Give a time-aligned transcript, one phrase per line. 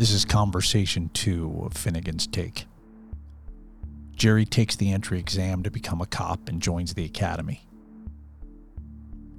[0.00, 2.64] This is conversation two of Finnigan's Take.
[4.16, 7.68] Jerry takes the entry exam to become a cop and joins the academy.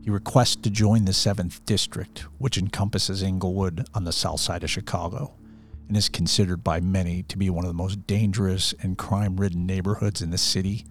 [0.04, 4.70] He requests to join the 7th District, which encompasses Englewood on the south side of
[4.70, 5.34] Chicago
[5.88, 9.66] and is considered by many to be one of the most dangerous and crime ridden
[9.66, 10.86] neighborhoods in the city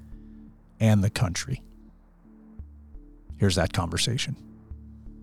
[0.80, 1.62] and the country.
[3.37, 4.34] Here's that conversation.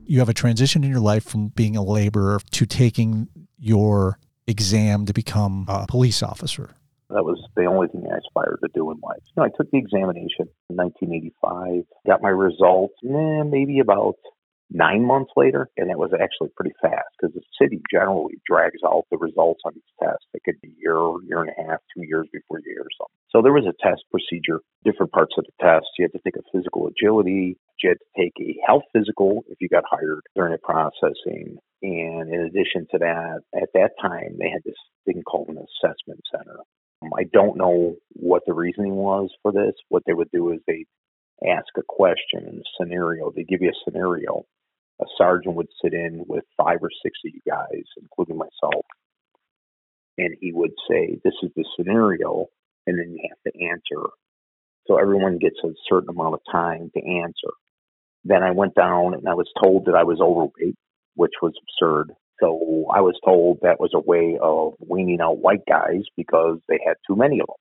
[0.06, 3.28] You have a transition in your life from being a laborer to taking
[3.60, 6.72] your exam to become a police officer.
[7.10, 9.22] That was the only thing I aspired to do in life.
[9.28, 14.16] You know, I took the examination in 1985, got my results, eh, maybe about
[14.70, 19.06] nine months later, and it was actually pretty fast because the city generally drags out
[19.12, 20.26] the results on these tests.
[20.34, 23.18] It could be a year, year and a half, two years before you hear something.
[23.32, 25.88] So there was a test procedure, different parts of the test.
[25.98, 29.58] You had to take a physical agility, you had to take a health physical if
[29.62, 31.58] you got hired during the processing.
[31.84, 36.22] And in addition to that, at that time, they had this thing called an assessment
[36.32, 36.58] center.
[37.04, 39.76] Um, I don't know what the reasoning was for this.
[39.90, 40.86] What they would do is they
[41.48, 43.32] ask a question, in a scenario.
[43.32, 44.46] They give you a scenario.
[45.02, 48.86] A sergeant would sit in with five or six of you guys, including myself,
[50.18, 52.48] and he would say, "This is the scenario,"
[52.88, 54.10] and then you have to answer.
[54.88, 57.52] So everyone gets a certain amount of time to answer.
[58.24, 60.76] Then I went down and I was told that I was overweight,
[61.16, 62.14] which was absurd.
[62.40, 66.80] So I was told that was a way of weaning out white guys because they
[66.86, 67.56] had too many of them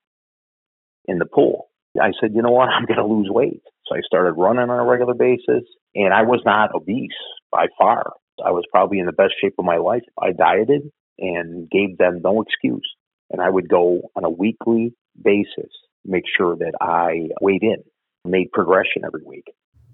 [1.06, 1.68] in the pool.
[2.00, 2.68] I said, you know what?
[2.68, 3.62] I'm going to lose weight.
[3.86, 5.64] So I started running on a regular basis
[5.96, 7.10] and I was not obese
[7.50, 8.12] by far.
[8.44, 10.02] I was probably in the best shape of my life.
[10.20, 10.82] I dieted
[11.18, 12.86] and gave them no excuse.
[13.30, 15.70] And I would go on a weekly basis,
[16.04, 17.82] make sure that I weighed in,
[18.24, 19.46] made progression every week.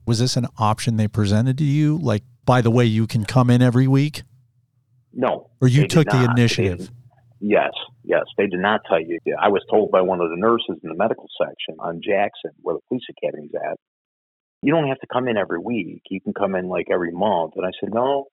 [0.04, 1.96] Was this an option they presented to you?
[1.98, 4.22] Like, by the way, you can come in every week?
[5.14, 5.50] No.
[5.60, 6.90] Or you took the initiative?
[7.40, 7.70] Yes,
[8.02, 8.22] yes.
[8.36, 9.18] They did not tell you.
[9.40, 12.74] I was told by one of the nurses in the medical section on Jackson, where
[12.74, 13.78] the police academy's at,
[14.62, 16.02] you don't have to come in every week.
[16.10, 17.54] You can come in like every month.
[17.56, 18.26] And I said, no,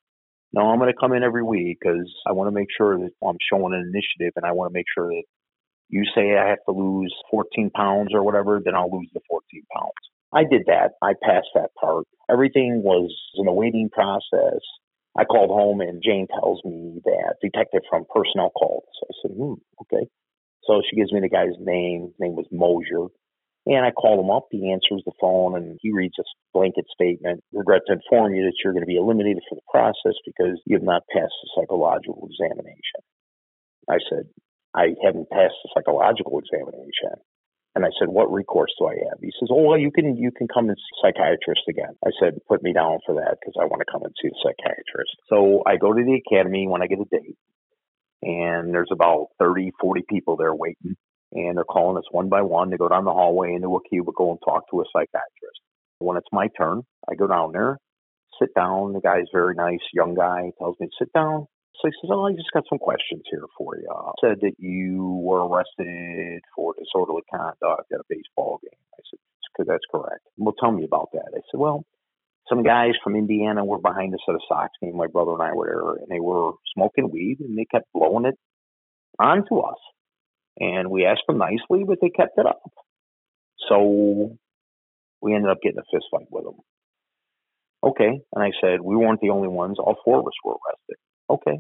[0.54, 3.12] no, I'm going to come in every week because I want to make sure that
[3.26, 5.24] I'm showing an initiative and I want to make sure that
[5.90, 9.64] you say I have to lose 14 pounds or whatever, then I'll lose the 14
[9.76, 9.94] pounds.
[10.34, 10.92] I did that.
[11.02, 12.06] I passed that part.
[12.32, 14.62] Everything was in the waiting process.
[15.18, 18.84] I called home and Jane tells me that detective from personnel called.
[19.00, 20.08] So I said, hmm, okay.
[20.66, 22.08] So she gives me the guy's name.
[22.08, 23.10] His name was Mosier.
[23.69, 24.50] And I call him up.
[24.50, 26.25] He answers the phone and he reads a
[26.57, 27.44] blanket statement.
[27.53, 30.75] Regret to inform you that you're going to be eliminated from the process because you
[30.75, 33.02] have not passed the psychological examination.
[33.88, 34.25] I said,
[34.74, 37.22] I haven't passed the psychological examination.
[37.75, 40.31] And I said, "What recourse do I have?" He says, "Oh, well, you can you
[40.31, 43.53] can come and see a psychiatrist again." I said, "Put me down for that because
[43.62, 46.81] I want to come and see a psychiatrist." So I go to the academy when
[46.81, 47.38] I get a date,
[48.24, 50.97] and there's about 30, 40 people there waiting,
[51.34, 54.32] and they're calling us one by one to go down the hallway into a cubicle
[54.32, 55.62] and talk to a psychiatrist.
[56.00, 57.78] When it's my turn, I go down there,
[58.42, 58.94] sit down.
[58.94, 61.48] The guy's very nice, young guy, tells me, "Sit down."
[61.82, 63.88] So he says, Oh, I just got some questions here for you.
[64.20, 68.80] Said that you were arrested for disorderly conduct at a baseball game.
[68.94, 70.24] I said, that's correct.
[70.38, 71.32] Well, tell me about that.
[71.34, 71.86] I said, Well,
[72.50, 74.96] some guys from Indiana were behind us at a Sox game.
[74.96, 78.26] My brother and I were there, and they were smoking weed, and they kept blowing
[78.26, 78.36] it
[79.20, 79.78] onto us.
[80.59, 82.62] And we asked them nicely, but they kept it up.
[83.70, 84.38] So
[85.22, 86.58] we ended up getting a fist fight with them.
[87.84, 88.20] Okay.
[88.34, 89.78] And I said, we weren't the only ones.
[89.80, 90.98] All four of us were arrested.
[91.30, 91.59] Okay.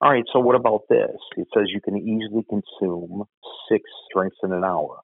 [0.00, 1.16] All right, so what about this?
[1.36, 3.24] It says you can easily consume
[3.70, 3.82] six
[4.14, 5.00] drinks in an hour.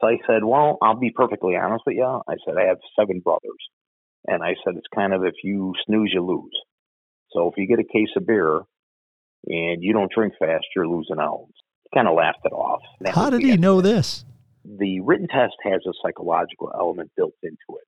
[0.00, 2.04] So I said, well, I'll be perfectly honest with you.
[2.04, 3.40] I said, I have seven brothers.
[4.26, 6.54] And I said, it's kind of if you snooze, you lose.
[7.32, 8.60] So if you get a case of beer
[9.46, 11.48] and you don't drink fast, you're losing out.
[11.94, 12.82] Kind of laughed it off.
[13.06, 14.24] How did he know this?
[14.64, 17.86] The written test has a psychological element built into it.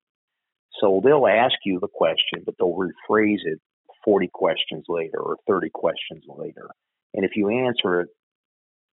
[0.79, 3.59] So they'll ask you the question, but they'll rephrase it
[4.05, 6.69] 40 questions later or 30 questions later.
[7.13, 8.09] And if you answer it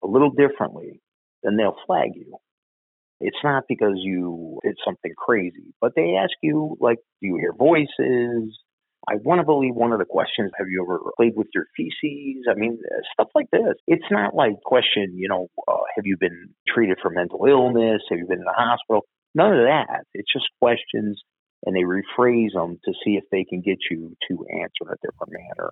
[0.03, 1.01] a little differently,
[1.43, 2.37] then they'll flag you.
[3.19, 7.53] It's not because you did something crazy, but they ask you, like, do you hear
[7.53, 8.57] voices?
[9.09, 12.43] I want to believe one of the questions, have you ever played with your feces?
[12.49, 12.77] I mean,
[13.13, 13.75] stuff like this.
[13.87, 18.01] It's not like question, you know, uh, have you been treated for mental illness?
[18.09, 19.05] Have you been in the hospital?
[19.33, 20.03] None of that.
[20.13, 21.21] It's just questions
[21.65, 25.01] and they rephrase them to see if they can get you to answer in a
[25.01, 25.71] different manner.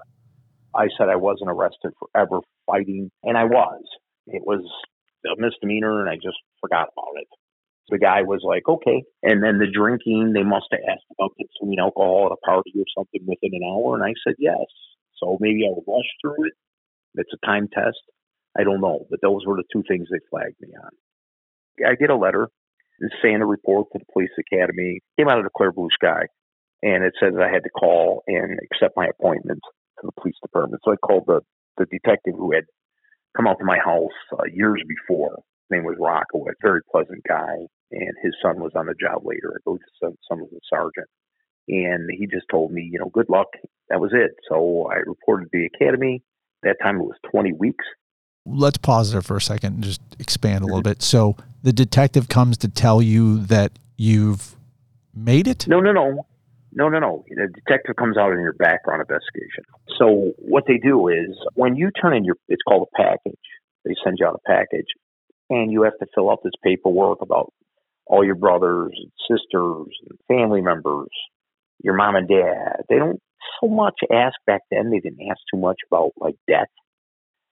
[0.75, 3.83] I said I wasn't arrested for ever fighting, and I was.
[4.27, 4.63] It was
[5.25, 7.27] a misdemeanor, and I just forgot about it.
[7.89, 9.03] The guy was like, okay.
[9.21, 12.85] And then the drinking, they must have asked about consuming alcohol at a party or
[12.97, 14.65] something within an hour, and I said yes.
[15.21, 16.53] So maybe I would rush through it.
[17.15, 18.01] It's a time test.
[18.57, 20.91] I don't know, but those were the two things they flagged me on.
[21.85, 22.49] I get a letter
[23.21, 26.23] saying a report to the police academy came out of the clear blue sky,
[26.81, 29.59] and it that I had to call and accept my appointment
[29.99, 30.81] to the police department.
[30.85, 31.41] So I called the
[31.77, 32.63] the detective who had
[33.35, 35.39] come out to my house uh, years before.
[35.69, 37.55] Name was Rockowitz, very pleasant guy,
[37.91, 39.53] and his son was on the job later.
[39.55, 41.07] I believe his son, son was a sergeant.
[41.67, 43.47] And he just told me, you know, good luck.
[43.89, 44.35] That was it.
[44.49, 46.21] So I reported to the academy.
[46.61, 47.85] That time it was 20 weeks.
[48.45, 50.91] Let's pause there for a second and just expand a little mm-hmm.
[50.91, 51.01] bit.
[51.01, 54.55] So the detective comes to tell you that you've
[55.15, 55.67] made it?
[55.67, 56.27] No, no, no.
[56.73, 57.23] No, no, no.
[57.29, 59.63] The detective comes out in your background investigation.
[59.97, 63.39] So what they do is when you turn in your, it's called a package.
[63.85, 64.87] They send you out a package,
[65.49, 67.51] and you have to fill out this paperwork about
[68.07, 71.09] all your brothers and sisters and family members,
[71.83, 72.83] your mom and dad.
[72.89, 73.19] They don't
[73.61, 74.91] so much ask back then.
[74.91, 76.69] They didn't ask too much about like debt,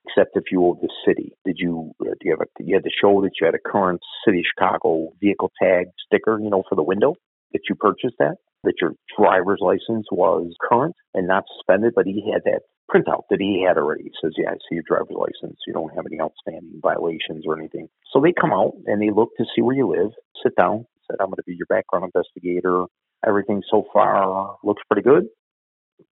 [0.07, 1.33] except if you owed the city.
[1.45, 1.91] Did you?
[2.01, 2.63] Uh, do you have a?
[2.63, 6.49] You had to show that you had a current city Chicago vehicle tag sticker, you
[6.49, 7.15] know, for the window
[7.51, 12.31] that you purchased that that your driver's license was current and not suspended, but he
[12.31, 14.03] had that printout that he had already.
[14.03, 15.59] He says, Yeah, I see your driver's license.
[15.67, 17.87] You don't have any outstanding violations or anything.
[18.11, 20.11] So they come out and they look to see where you live,
[20.43, 22.85] sit down, said, I'm going to be your background investigator.
[23.25, 25.27] Everything so far looks pretty good.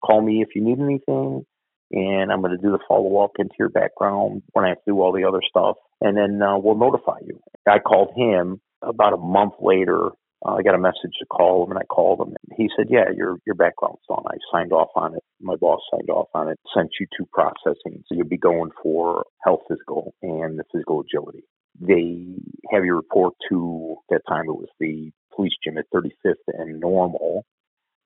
[0.04, 1.44] Call me if you need anything.
[1.90, 4.92] And I'm going to do the follow up into your background when I have to
[4.92, 5.76] do all the other stuff.
[6.02, 7.40] And then uh, we'll notify you.
[7.66, 10.10] I called him about a month later
[10.46, 12.28] uh, I got a message to call him, and I called him.
[12.28, 14.22] And he said, "Yeah, your your background's done.
[14.26, 15.22] I signed off on it.
[15.40, 16.58] My boss signed off on it.
[16.74, 21.44] Sent you to processing, so you'll be going for health physical and the physical agility.
[21.80, 22.36] They
[22.72, 24.44] have you report to at that time.
[24.48, 27.44] It was the police gym at 35th and Normal,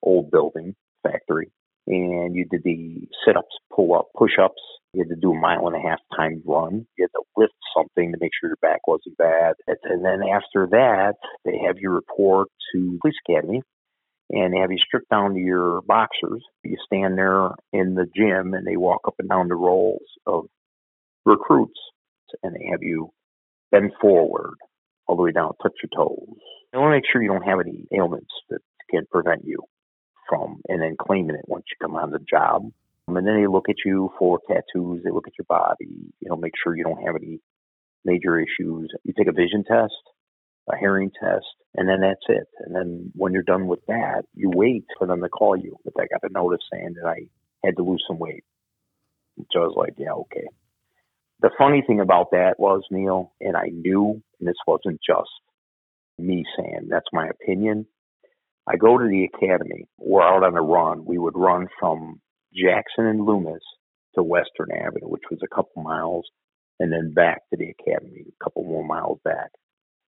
[0.02, 1.50] old building factory,
[1.86, 4.60] and you did the sit ups, pull up, push ups.
[4.92, 6.86] You had to do a mile and a half timed run.
[6.98, 9.54] You had to lift something to make sure your back wasn't bad.
[9.66, 11.14] And then after that,
[11.44, 13.62] they have you report to police academy
[14.30, 16.42] and they have you strip down to your boxers.
[16.62, 20.44] You stand there in the gym and they walk up and down the rows of
[21.24, 21.78] recruits
[22.42, 23.10] and they have you
[23.70, 24.54] bend forward
[25.06, 26.38] all the way down, touch your toes.
[26.72, 29.58] They want to make sure you don't have any ailments that can prevent you
[30.32, 32.64] from and then claiming it once you come on the job.
[33.08, 36.30] Um, and then they look at you for tattoos, they look at your body, you
[36.30, 37.40] know, make sure you don't have any
[38.04, 38.90] major issues.
[39.04, 39.92] You take a vision test,
[40.72, 41.44] a hearing test,
[41.74, 42.48] and then that's it.
[42.60, 45.76] And then when you're done with that, you wait for them to call you.
[45.84, 47.26] But I got a notice saying that I
[47.64, 48.44] had to lose some weight.
[49.50, 50.46] So I was like, yeah, okay.
[51.40, 55.30] The funny thing about that was, Neal, and I knew, and this wasn't just
[56.18, 57.86] me saying that's my opinion.
[58.68, 59.86] I go to the academy.
[59.98, 61.04] We're out on a run.
[61.04, 62.20] We would run from
[62.54, 63.62] Jackson and Loomis
[64.14, 66.26] to Western Avenue, which was a couple miles,
[66.78, 69.50] and then back to the academy, a couple more miles back.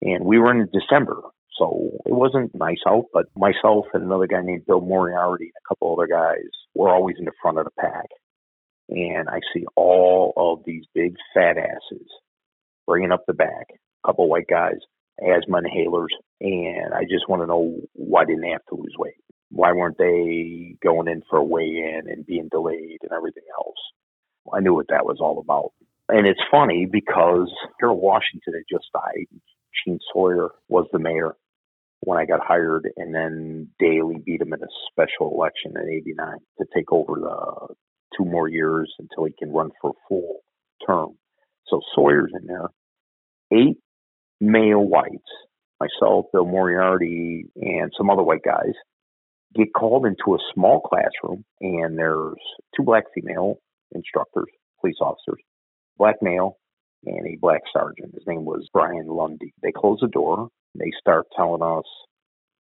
[0.02, 1.20] And we were in December,
[1.58, 5.68] so it wasn't nice out, but myself and another guy named Bill Moriarty and a
[5.68, 8.06] couple other guys were always in the front of the pack.
[8.88, 12.06] And I see all of these big fat asses
[12.86, 14.78] bringing up the back, a couple white guys,
[15.20, 19.14] asthma inhalers, and I just want to know why didn't they have to lose weight?
[19.50, 23.76] Why weren't they going in for a weigh in and being delayed and everything else?
[24.52, 25.72] I knew what that was all about.
[26.08, 27.50] And it's funny because
[27.80, 29.26] Harold Washington had just died.
[29.84, 31.36] Gene Sawyer was the mayor
[32.00, 36.38] when I got hired, and then Daley beat him in a special election in '89
[36.58, 37.74] to take over the
[38.16, 40.40] two more years until he can run for a full
[40.86, 41.16] term.
[41.68, 42.68] So Sawyer's in there.
[43.52, 43.78] Eight
[44.44, 45.30] male whites,
[45.80, 48.74] myself, Bill Moriarty, and some other white guys,
[49.54, 52.34] get called into a small classroom, and there's
[52.76, 53.58] two black female
[53.94, 54.48] instructors,
[54.80, 55.40] police officers,
[55.96, 56.58] black male,
[57.06, 58.14] and a black sergeant.
[58.14, 59.52] His name was Brian Lundy.
[59.62, 60.48] They close the door.
[60.74, 61.84] They start telling us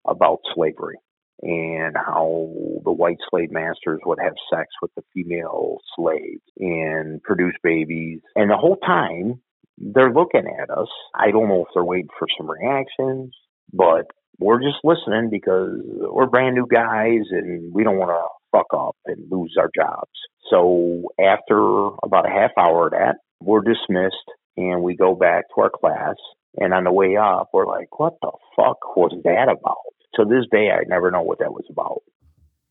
[0.06, 0.98] about slavery
[1.42, 2.50] and how
[2.84, 8.20] the white slave masters would have sex with the female slaves and produce babies.
[8.36, 9.42] And the whole time,
[9.78, 10.88] they're looking at us.
[11.14, 13.34] I don't know if they're waiting for some reactions,
[13.72, 14.08] but
[14.40, 18.96] we're just listening because we're brand new guys and we don't want to fuck up
[19.06, 20.12] and lose our jobs.
[20.50, 21.58] So after
[22.04, 24.16] about a half hour of that, we're dismissed
[24.58, 26.16] and we go back to our class.
[26.58, 29.78] And on the way up, we're like, what the fuck was that about?
[30.16, 32.04] To this day, I never know what that was about.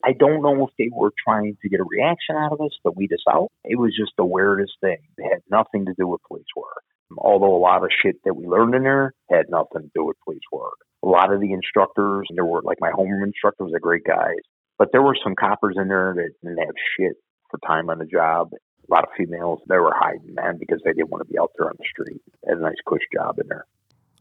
[0.05, 2.93] I don't know if they were trying to get a reaction out of us to
[2.93, 3.51] weed us out.
[3.65, 4.99] It was just the weirdest thing.
[5.19, 6.83] It had nothing to do with police work
[7.19, 10.17] although a lot of shit that we learned in there had nothing to do with
[10.25, 10.79] police work.
[11.05, 14.33] A lot of the instructors, there were like my homeroom instructor was a great guy,
[14.79, 17.17] but there were some coppers in there that didn't have shit
[17.51, 18.51] for time on the job.
[18.53, 21.53] A lot of females, they were hiding, man, because they didn't want to be out
[21.57, 22.21] there on the street.
[22.43, 23.67] They had a nice cush job in there.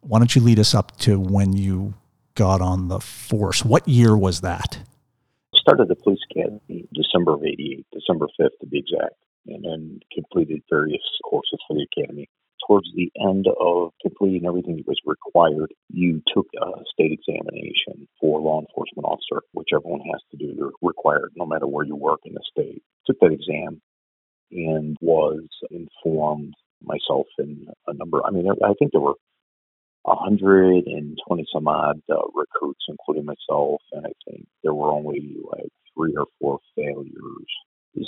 [0.02, 1.94] Why don't you lead us up to when you
[2.36, 3.64] got on the force?
[3.64, 4.80] What year was that?
[5.56, 9.16] Started the police academy December of 88, December 5th to be exact,
[9.48, 12.30] and then completed various courses for the academy
[12.68, 18.40] towards the end of completing everything that was required, you took a state examination for
[18.40, 20.54] law enforcement officer, which everyone has to do.
[20.56, 22.84] They're required no matter where you work in the state.
[23.06, 23.82] Took that exam
[24.52, 26.54] and was informed
[26.84, 28.22] myself and a number.
[28.26, 29.16] I mean, I think there were
[30.04, 36.16] 120 some odd uh, recruits, including myself, and I think there were only like three
[36.18, 37.48] or four failures.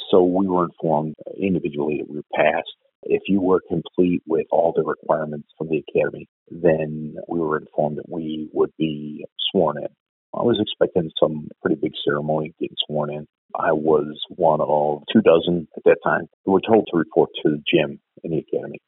[0.09, 2.73] So we were informed individually that we passed
[3.05, 7.97] if you were complete with all the requirements from the academy, then we were informed
[7.97, 9.89] that we would be sworn in.
[10.35, 13.27] I was expecting some pretty big ceremony getting sworn in.
[13.55, 17.51] I was one of two dozen at that time who were told to report to
[17.51, 18.79] the gym in the academy.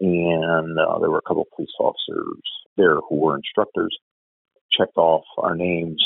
[0.00, 2.42] And uh, there were a couple of police officers
[2.76, 3.96] there who were instructors,
[4.76, 6.04] checked off our names,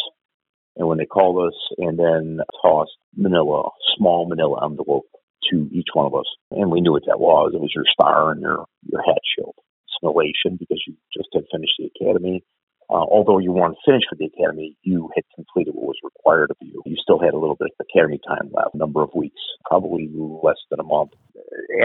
[0.76, 5.06] and when they called us, and then tossed manila, small manila envelope
[5.50, 6.26] to each one of us.
[6.50, 7.52] And we knew what that was.
[7.54, 9.54] It was your star and your, your hat shield.
[10.00, 12.44] Simulation because you just had finished the academy.
[12.90, 16.56] Uh, although you weren't finished with the academy, you had completed what was required of
[16.62, 16.80] you.
[16.86, 20.08] You still had a little bit of academy time left, a number of weeks, probably
[20.14, 21.10] less than a month.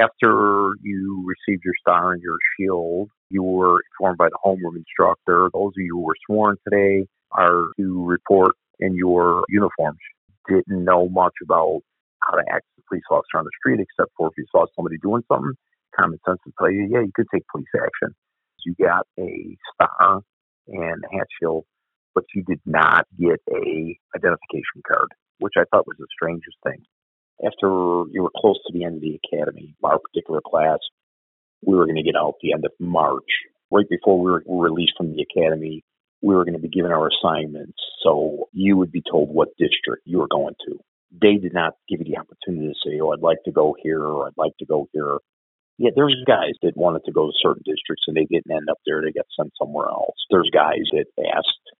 [0.02, 5.50] After you received your star and your shield, you were informed by the homeroom instructor.
[5.54, 10.00] Those of you who were sworn today are to report in your uniforms.
[10.48, 11.82] Didn't know much about
[12.22, 15.24] how to act police officer on the street, except for if you saw somebody doing
[15.32, 15.54] something,
[16.00, 18.14] common sense would tell you, yeah, you could take police action.
[18.66, 20.22] You got a star
[20.68, 21.66] and a hat shield,
[22.16, 25.10] but you did not get a identification card,
[25.40, 26.82] which I thought was the strangest thing.
[27.44, 27.68] After
[28.14, 30.80] you were close to the end of the academy, our particular class,
[31.66, 33.28] we were going to get out the end of March.
[33.72, 35.84] Right before we were released from the academy,
[36.22, 37.78] we were going to be given our assignments.
[38.04, 40.80] So you would be told what district you were going to
[41.22, 44.02] they did not give you the opportunity to say, "Oh, I'd like to go here,"
[44.04, 45.18] or "I'd like to go here."
[45.78, 48.80] Yeah, there's guys that wanted to go to certain districts and they didn't end up
[48.86, 50.16] there; they got sent somewhere else.
[50.30, 51.06] There's guys that
[51.36, 51.72] asked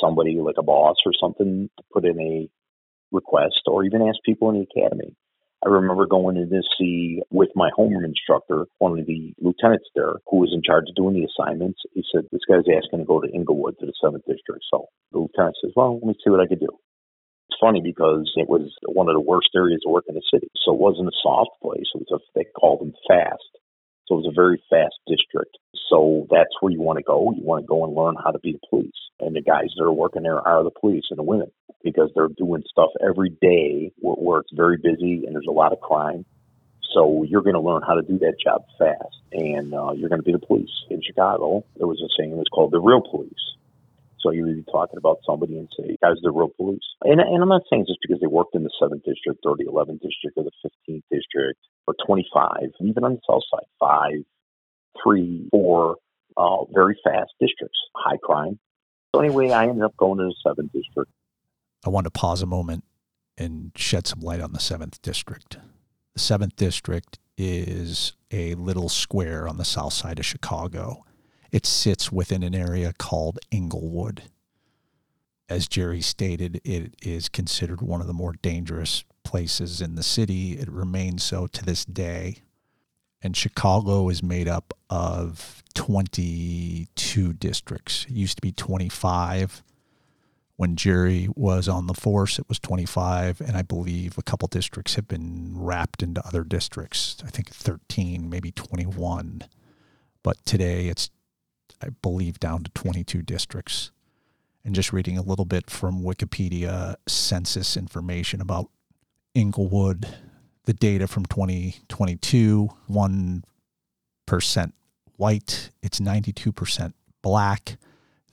[0.00, 2.48] somebody like a boss or something to put in a
[3.12, 5.14] request, or even ask people in the academy.
[5.64, 10.14] I remember going in to see with my homeroom instructor, one of the lieutenants there
[10.28, 11.80] who was in charge of doing the assignments.
[11.94, 14.62] He said, This guy's asking to go to Englewood to the 7th District.
[14.70, 16.68] So the lieutenant says, Well, let me see what I could do
[17.60, 20.50] funny because it was one of the worst areas to work in the city.
[20.64, 21.86] So it wasn't a soft place.
[21.94, 23.50] It was a, they called them fast.
[24.06, 25.58] So it was a very fast district.
[25.90, 27.32] So that's where you want to go.
[27.36, 28.94] You want to go and learn how to be the police.
[29.20, 31.50] And the guys that are working there are the police and the women
[31.82, 35.72] because they're doing stuff every day where, where it's very busy and there's a lot
[35.72, 36.24] of crime.
[36.94, 40.20] So you're going to learn how to do that job fast, and uh, you're going
[40.20, 40.70] to be the police.
[40.88, 43.32] In Chicago, there was a saying was called the real police.
[44.20, 46.82] So you would be talking about somebody and say, guys, the real police.
[47.02, 49.64] And, and I'm not saying just because they worked in the 7th district or the
[49.64, 54.24] 11th district or the 15th district or 25, even on the south side, five,
[55.02, 55.96] three, four,
[56.36, 58.58] uh, very fast districts, high crime.
[59.14, 61.10] So anyway, I ended up going to the 7th district.
[61.84, 62.84] I want to pause a moment
[63.38, 65.58] and shed some light on the 7th district.
[66.14, 71.04] The 7th district is a little square on the south side of Chicago
[71.52, 74.22] it sits within an area called Englewood.
[75.48, 80.52] As Jerry stated, it is considered one of the more dangerous places in the city.
[80.52, 82.42] It remains so to this day.
[83.22, 88.04] And Chicago is made up of 22 districts.
[88.08, 89.62] It used to be 25.
[90.56, 93.40] When Jerry was on the force, it was 25.
[93.40, 97.16] And I believe a couple districts have been wrapped into other districts.
[97.24, 99.42] I think 13, maybe 21.
[100.22, 101.10] But today it's
[101.82, 103.90] I believe, down to 22 districts.
[104.64, 108.68] And just reading a little bit from Wikipedia census information about
[109.34, 110.08] Englewood,
[110.64, 114.72] the data from 2022 1%
[115.16, 116.92] white, it's 92%
[117.22, 117.76] black,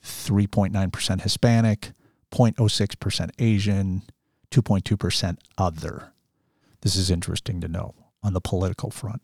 [0.02, 1.92] 3.9% Hispanic,
[2.32, 4.02] 0.06% Asian,
[4.50, 6.12] 2.2% other.
[6.80, 9.22] This is interesting to know on the political front.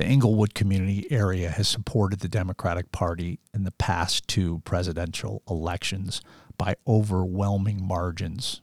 [0.00, 6.22] The Englewood community area has supported the Democratic Party in the past two presidential elections
[6.56, 8.62] by overwhelming margins.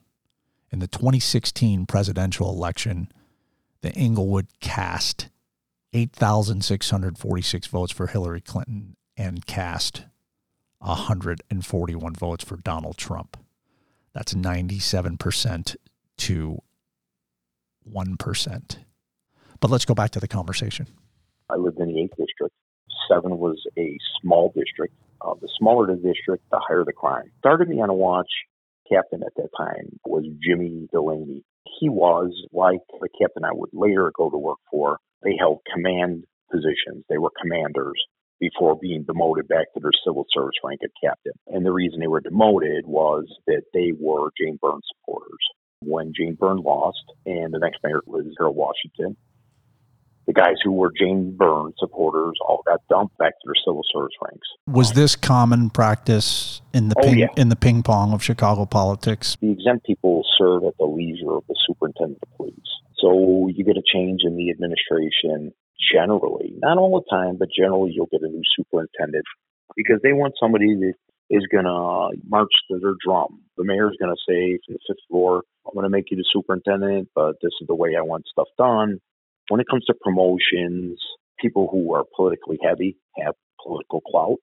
[0.72, 3.12] In the 2016 presidential election,
[3.82, 5.30] the Englewood cast
[5.94, 10.06] 8,646 votes for Hillary Clinton and cast
[10.80, 13.38] 141 votes for Donald Trump.
[14.12, 15.76] That's 97%
[16.18, 16.62] to
[17.88, 18.78] 1%.
[19.60, 20.88] But let's go back to the conversation.
[21.50, 22.56] I lived in the 8th district.
[23.10, 24.94] 7 was a small district.
[25.22, 27.32] Uh, the smaller the district, the higher the crime.
[27.40, 28.30] Started me on a watch
[28.92, 31.44] captain at that time was Jimmy Delaney.
[31.80, 36.24] He was, like the captain I would later go to work for, they held command
[36.52, 37.04] positions.
[37.10, 38.02] They were commanders
[38.40, 41.34] before being demoted back to their civil service rank of captain.
[41.48, 45.44] And the reason they were demoted was that they were Jane Byrne supporters.
[45.82, 49.18] When Jane Byrne lost and the next mayor was Harold Washington,
[50.28, 54.14] the guys who were Jane Byrne supporters all got dumped back to their civil service
[54.22, 54.48] ranks.
[54.68, 57.28] Was this common practice in the Oh, ping, yeah.
[57.38, 59.38] in the ping pong of Chicago politics?
[59.42, 62.54] The exempt people serve at the leisure of the superintendent of police.
[63.00, 65.54] So you get a change in the administration
[65.94, 69.24] generally, not all the time, but generally you'll get a new superintendent
[69.76, 70.94] because they want somebody that
[71.30, 73.42] is going to march to their drum.
[73.58, 76.26] The mayor's going to say from the fifth floor, I'm going to make you the
[76.34, 79.00] superintendent, but this is the way I want stuff done.
[79.50, 81.00] When it comes to promotions,
[81.40, 84.38] people who are politically heavy have political clout.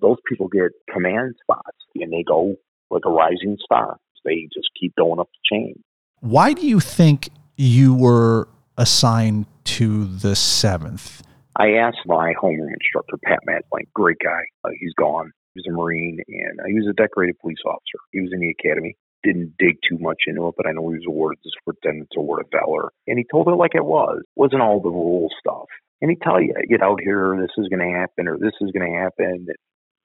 [0.00, 2.56] Those people get command spots and they go
[2.90, 3.98] like a rising star.
[4.24, 5.82] They just keep going up the chain.
[6.20, 11.22] Why do you think you were assigned to the seventh?
[11.56, 14.42] I asked my homeroom instructor, Pat Madlink, great guy.
[14.64, 15.30] Uh, he's gone.
[15.54, 17.98] He was a Marine and uh, he was a decorated police officer.
[18.12, 18.96] He was in the academy.
[19.22, 22.42] Didn't dig too much into it, but I know he was awarded the Superintendent's Award
[22.42, 22.90] of Valor.
[23.06, 24.22] And he told it like it was.
[24.34, 25.66] Wasn't all the rule stuff.
[26.00, 28.72] And he'd tell you, get out here, this is going to happen, or this is
[28.74, 29.46] going to happen.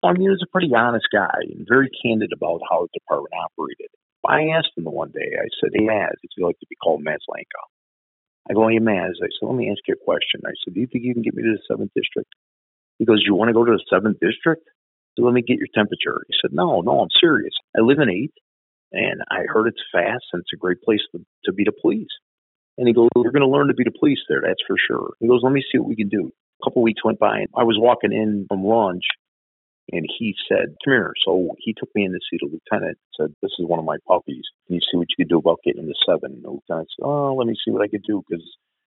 [0.04, 3.34] I mean, he was a pretty honest guy and very candid about how the department
[3.34, 3.90] operated.
[4.28, 6.76] I asked him the one day, I said, Hey, Maz, if you like to be
[6.76, 7.64] called Maz Lanka.
[8.50, 10.42] I go, Hey, Maz, I said, let me ask you a question.
[10.46, 12.30] I said, Do you think you can get me to the 7th District?
[13.00, 14.68] He goes, You want to go to the 7th District?
[15.16, 16.22] So let me get your temperature.
[16.28, 17.54] He said, No, no, I'm serious.
[17.76, 18.38] I live in 8th,
[18.98, 22.10] and I heard it's fast and it's a great place to, to be to police.
[22.78, 25.14] And he goes, You're going to learn to be the police there, that's for sure.
[25.20, 26.32] He goes, Let me see what we can do.
[26.62, 29.04] A couple weeks went by, and I was walking in from lunch,
[29.92, 31.14] and he said, Come here.
[31.26, 33.98] So he took me in to see the lieutenant, said, This is one of my
[34.08, 34.46] puppies.
[34.66, 36.34] Can you see what you can do about getting into seven?
[36.34, 38.24] And the lieutenant said, Oh, let me see what I could do.
[38.28, 38.46] Because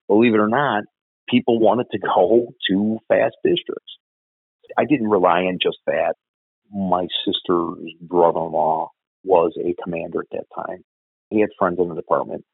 [0.06, 0.84] believe it or not,
[1.28, 3.92] people wanted to go to fast districts.
[4.76, 6.14] I didn't rely on just that.
[6.70, 8.90] My sister's brother in law
[9.24, 10.84] was a commander at that time.
[11.30, 12.44] He had friends in the department.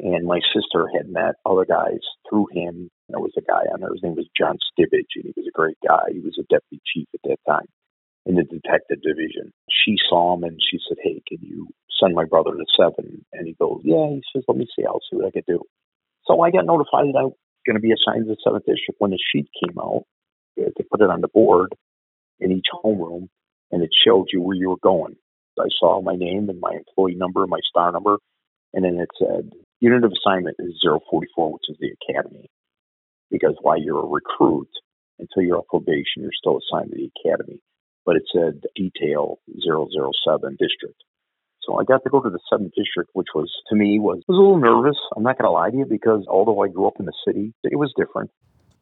[0.00, 2.90] And my sister had met other guys through him.
[3.08, 3.92] There was a guy on there.
[3.92, 6.10] His name was John Stibbage, and he was a great guy.
[6.12, 7.66] He was a deputy chief at that time
[8.26, 9.52] in the detective division.
[9.70, 11.68] She saw him and she said, Hey, can you
[12.00, 13.24] send my brother to seven?
[13.32, 14.08] And he goes, Yeah.
[14.08, 14.84] He says, Let me see.
[14.84, 15.60] I'll see what I can do.
[16.26, 18.98] So I got notified that I was going to be assigned to the seventh district
[18.98, 20.04] when the sheet came out.
[20.56, 21.74] They put it on the board
[22.40, 23.28] in each homeroom,
[23.70, 25.16] and it showed you where you were going.
[25.58, 28.18] I saw my name and my employee number, and my star number,
[28.72, 32.48] and then it said unit of assignment is 044, which is the academy.
[33.30, 34.68] Because while you're a recruit,
[35.18, 37.60] until you're on probation, you're still assigned to the academy.
[38.04, 41.02] But it said detail 007 district.
[41.62, 44.36] So I got to go to the seventh district, which was to me was was
[44.36, 44.96] a little nervous.
[45.16, 47.54] I'm not going to lie to you because although I grew up in the city,
[47.62, 48.30] it was different.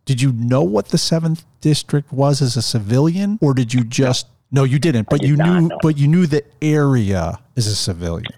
[0.05, 4.27] Did you know what the seventh district was as a civilian, or did you just?
[4.53, 5.09] No, you didn't.
[5.09, 5.63] But did you knew.
[5.63, 5.79] know.
[5.81, 8.35] But you knew the area as a civilian.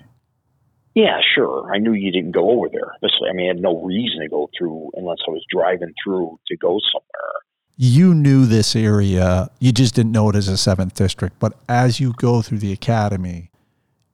[0.94, 1.74] Yeah, sure.
[1.74, 2.92] I knew you didn't go over there.
[3.02, 6.56] I mean, I had no reason to go through unless I was driving through to
[6.56, 7.32] go somewhere.
[7.76, 9.50] You knew this area.
[9.58, 11.40] You just didn't know it as a seventh district.
[11.40, 13.50] But as you go through the academy,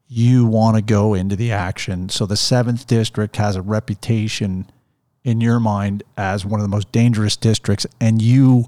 [0.09, 2.09] you want to go into the action.
[2.09, 4.71] So the seventh district has a reputation
[5.23, 8.65] in your mind as one of the most dangerous districts, and you.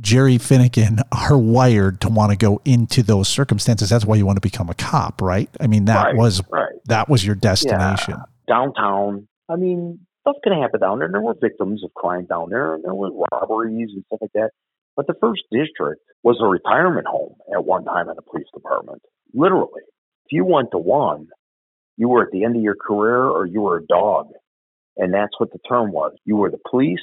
[0.00, 3.90] Jerry Finnigan are wired to want to go into those circumstances.
[3.90, 5.50] That's why you want to become a cop, right?
[5.60, 6.72] I mean, that Right, was right.
[6.86, 8.16] that was your destination.
[8.48, 11.08] Downtown, I mean, stuff can happen down there.
[11.10, 14.50] There were victims of crime down there, and there were robberies and stuff like that.
[14.96, 19.02] But the first district was a retirement home at one time in the police department.
[19.32, 19.82] Literally,
[20.26, 21.28] if you went to one,
[21.96, 24.28] you were at the end of your career or you were a dog.
[24.96, 26.12] And that's what the term was.
[26.24, 27.00] You were the police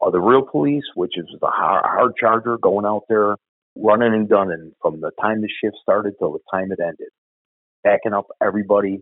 [0.00, 3.36] or the real police, which is the hard, hard charger going out there,
[3.76, 7.08] running and gunning from the time the shift started till the time it ended,
[7.84, 9.00] backing up everybody,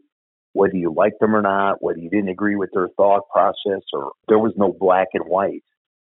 [0.53, 4.13] whether you liked them or not, whether you didn't agree with their thought process, or
[4.29, 5.63] there was no black and white.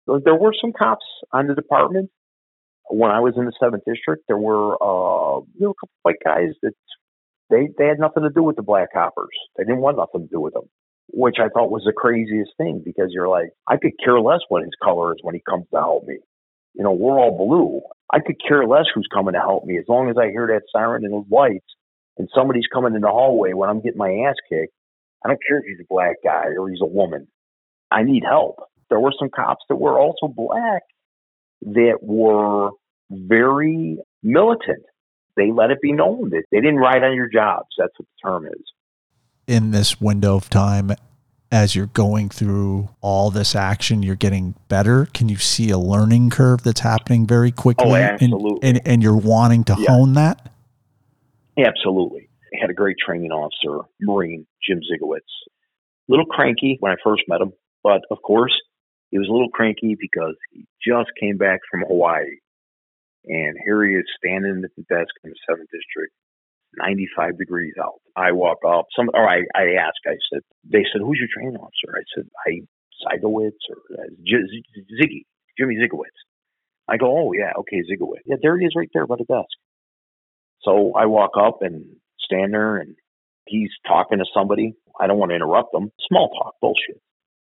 [0.06, 2.10] There- were some cops on the department.
[2.90, 6.02] When I was in the seventh district, there were uh, you know a couple of
[6.02, 6.72] white guys that
[7.50, 9.30] they they had nothing to do with the black coppers.
[9.56, 10.68] They didn't want nothing to do with them,
[11.08, 14.62] which I thought was the craziest thing because you're like, I could care less what
[14.62, 16.18] his color is when he comes to help me.
[16.74, 17.80] You know, we're all blue.
[18.12, 20.62] I could care less who's coming to help me as long as I hear that
[20.72, 21.66] siren and those lights
[22.18, 24.72] and somebody's coming in the hallway when I'm getting my ass kicked.
[25.24, 27.28] I don't care if he's a black guy or he's a woman.
[27.90, 28.56] I need help.
[28.90, 30.82] There were some cops that were also black
[31.62, 32.70] that were
[33.10, 34.84] very militant.
[35.36, 37.68] They let it be known that they didn't ride on your jobs.
[37.78, 38.64] That's what the term is.
[39.46, 40.90] In this window of time,
[41.52, 45.06] as you're going through all this action, you're getting better.
[45.14, 47.90] Can you see a learning curve that's happening very quickly?
[47.90, 48.58] Oh, absolutely.
[48.68, 49.90] And, and, and you're wanting to Yeah.
[49.92, 50.50] hone that?
[51.56, 52.28] Absolutely.
[52.52, 55.20] I had a great training officer, Marine, Jim Zigowitz.
[56.08, 57.52] Little cranky when I first met him,
[57.84, 58.52] but of course,
[59.10, 62.38] he was a little cranky because he just came back from Hawaii.
[63.26, 66.12] And here he is standing at the desk in the 7th District,
[66.76, 68.00] 95 degrees out.
[68.16, 71.56] I walk up, some, or I, I ask, I said, they said, who's your training
[71.60, 71.94] officer?
[71.94, 72.60] I said, I,
[73.04, 75.24] Zigowitz or uh, J- Z- Ziggy,
[75.58, 76.16] Jimmy Zigowitz.
[76.88, 78.22] I go, oh, yeah, okay, Zigowitz.
[78.24, 79.52] Yeah, there he is right there by the desk.
[80.62, 81.84] So I walk up and
[82.18, 82.96] stand there and
[83.46, 84.74] he's talking to somebody.
[84.98, 85.90] I don't want to interrupt him.
[86.08, 87.00] Small talk, bullshit.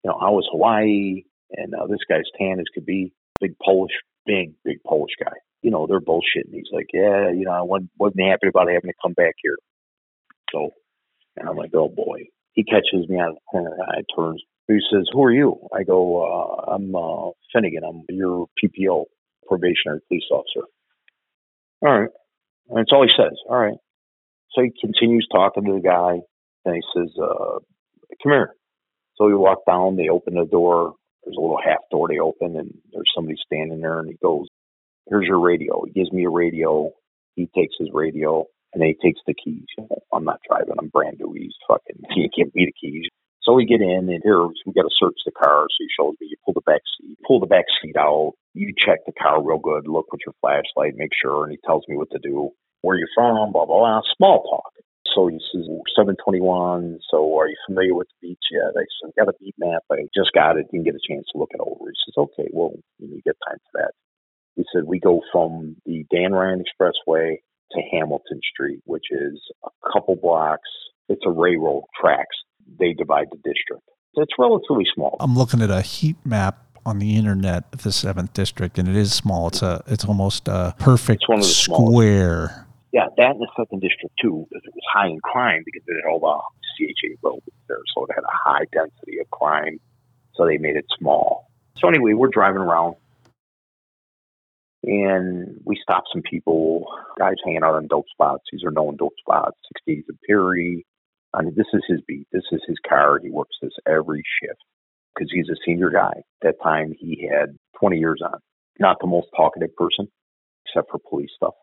[0.05, 1.25] You know, I was Hawaii?
[1.53, 3.12] And uh, this guy's tan as could be.
[3.40, 3.92] Big Polish,
[4.27, 5.33] big, big Polish guy.
[5.62, 6.53] You know, they're bullshitting.
[6.53, 9.57] He's like, yeah, you know, I wasn't, wasn't happy about having to come back here.
[10.52, 10.70] So,
[11.36, 12.24] and I'm like, oh boy.
[12.52, 13.76] He catches me out of the corner.
[13.80, 14.42] I turns.
[14.66, 15.56] He says, who are you?
[15.74, 17.82] I go, uh, I'm uh, Finnigan.
[17.84, 19.04] I'm your PPO,
[19.46, 20.66] probationary police officer.
[21.82, 22.10] All right.
[22.68, 23.36] And that's all he says.
[23.48, 23.78] All right.
[24.52, 26.20] So he continues talking to the guy,
[26.64, 27.58] and he says, uh,
[28.22, 28.54] "Come here."
[29.16, 29.96] So we walk down.
[29.96, 30.94] They open the door.
[31.24, 34.00] There's a little half door they open, and there's somebody standing there.
[34.00, 34.46] And he goes,
[35.08, 36.90] "Here's your radio." He gives me a radio.
[37.36, 39.66] He takes his radio, and he takes the keys.
[40.12, 40.74] I'm not driving.
[40.78, 41.33] I'm brand new.
[41.33, 42.02] He's fucking.
[42.14, 43.06] He can't be the keys.
[43.42, 45.64] So we get in, and here we got to search the car.
[45.64, 46.28] So he shows me.
[46.30, 47.16] You pull the back seat.
[47.26, 48.35] Pull the back seat out.
[48.54, 49.88] You check the car real good.
[49.88, 50.94] Look with your flashlight.
[50.96, 51.44] Make sure.
[51.44, 52.50] And he tells me what to do
[52.83, 54.72] where you from, blah, blah, blah, small talk.
[55.14, 58.70] So he says, 721, so are you familiar with the beach yet?
[58.76, 59.83] I said, got a beat map.
[59.90, 60.70] I just got it.
[60.70, 61.90] Didn't get a chance to look it over.
[61.90, 63.92] He says, okay, well, you get time for that.
[64.54, 67.38] He said, we go from the Dan Ryan Expressway
[67.72, 70.68] to Hamilton Street, which is a couple blocks.
[71.09, 72.37] It's a railroad tracks.
[72.78, 73.83] They divide the district.
[74.14, 75.16] It's relatively small.
[75.20, 78.96] I'm looking at a heat map on the internet of the seventh district, and it
[78.96, 79.48] is small.
[79.48, 81.92] It's a it's almost a perfect It's one of the smallest.
[81.92, 82.66] square.
[82.92, 85.94] Yeah, that and the second district too, because it was high in crime because it
[86.02, 86.40] had all the
[86.87, 89.78] CHA buildings there, so it had a high density of crime.
[90.35, 91.46] So they made it small.
[91.76, 92.96] So anyway, we're driving around,
[94.82, 96.86] and we stop some people,
[97.18, 98.44] guys hanging out on dope spots.
[98.50, 99.56] These are known dope spots.
[99.68, 100.86] Six Days of Perry.
[101.34, 102.26] I mean, this is his beat.
[102.32, 103.18] This is his car.
[103.22, 104.60] He works this every shift
[105.14, 106.12] because he's a senior guy.
[106.16, 108.38] At that time, he had 20 years on.
[108.78, 110.08] Not the most talkative person,
[110.66, 111.54] except for police stuff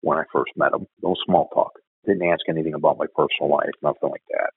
[0.00, 0.86] when I first met him.
[1.02, 1.72] No small talk.
[2.06, 4.50] Didn't ask anything about my personal life, nothing like that.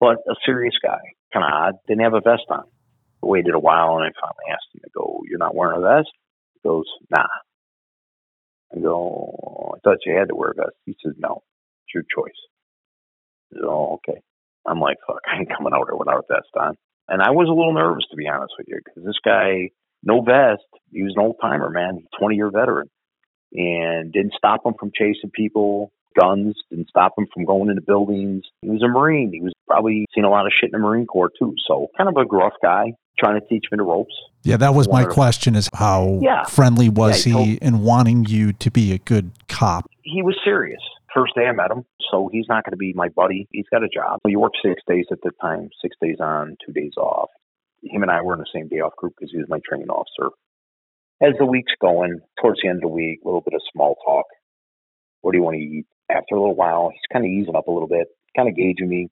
[0.00, 1.00] But a serious guy,
[1.32, 1.74] kind of odd.
[1.88, 2.64] Didn't have a vest on.
[3.22, 6.10] Waited a while and I finally asked him, to go, You're not wearing a vest?
[6.64, 7.26] Goes, Nah.
[8.76, 10.76] I go, I thought you had to wear a vest.
[10.86, 11.42] He says, No,
[11.86, 12.36] it's your choice.
[13.54, 14.20] I Oh, okay.
[14.66, 16.76] I'm like, Fuck, I ain't coming out here without a vest on.
[17.08, 19.70] And I was a little nervous, to be honest with you, because this guy,
[20.02, 22.88] no vest, he was an old timer, man, 20 year veteran
[23.52, 28.44] and didn't stop him from chasing people, guns, didn't stop him from going into buildings.
[28.62, 29.30] He was a Marine.
[29.32, 31.54] He was probably seen a lot of shit in the Marine Corps too.
[31.66, 34.14] So kind of a gruff guy trying to teach me the ropes.
[34.42, 36.44] Yeah, that was my question: is how Yeah.
[36.44, 39.86] friendly was Yeah, he he in wanting you to be a good cop?
[40.02, 40.80] He was serious.
[41.14, 43.46] First day I met him, so he's not going to be my buddy.
[43.52, 44.18] He's got a job.
[44.26, 47.30] He worked six days at the time, six days on, two days off.
[47.84, 49.90] Him and I were in the same day off group because he was my training
[49.90, 50.34] officer.
[51.22, 53.94] As the week's going, towards the end of the week, a little bit of small
[54.04, 54.26] talk.
[55.20, 55.86] What do you want to eat?
[56.10, 58.88] After a little while, he's kind of easing up a little bit, kind of gauging
[58.88, 59.08] me,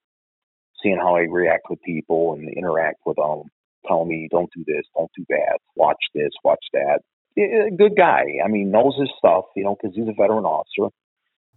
[0.83, 3.45] seeing how I react with people and interact with them,
[3.87, 7.01] telling me, don't do this, don't do that, watch this, watch that.
[7.37, 8.25] Good guy.
[8.45, 10.93] I mean, knows his stuff, you know, because he's a veteran officer.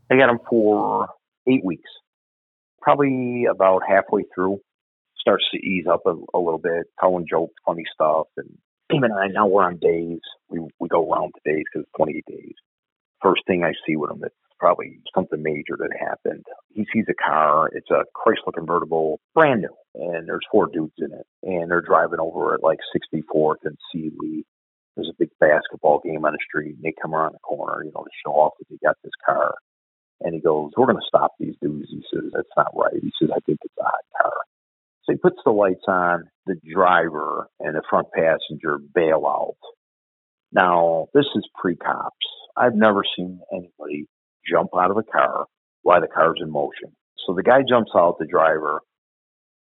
[0.09, 1.07] I got him for
[1.47, 1.89] eight weeks.
[2.81, 4.59] Probably about halfway through,
[5.19, 8.57] starts to ease up a, a little bit, telling jokes, funny stuff, and
[8.89, 10.19] him and I now we're on days.
[10.49, 12.53] We we go round to days because it's 28 days.
[13.21, 16.45] First thing I see with him, it's probably something major that happened.
[16.69, 17.69] He sees a car.
[17.73, 22.19] It's a Chrysler convertible, brand new, and there's four dudes in it, and they're driving
[22.19, 24.45] over at like 64th and Seeley.
[24.95, 27.91] There's a big basketball game on the street, and they come around the corner, you
[27.93, 29.55] know, to show off that they got this car.
[30.21, 33.11] And he goes, "We're going to stop these dudes." He says, "That's not right." He
[33.19, 34.33] says, "I think it's a hot car."
[35.03, 36.29] So he puts the lights on.
[36.47, 39.57] The driver and the front passenger bail out.
[40.51, 42.15] Now, this is pre cops.
[42.55, 44.07] I've never seen anybody
[44.49, 45.45] jump out of a car
[45.83, 46.95] while the car's in motion.
[47.25, 48.81] So the guy jumps out, the driver,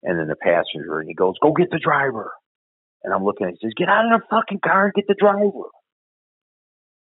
[0.03, 2.33] and then the passenger, and he goes, "Go get the driver."
[3.03, 5.71] And I'm looking, he says, "Get out of the fucking car and get the driver."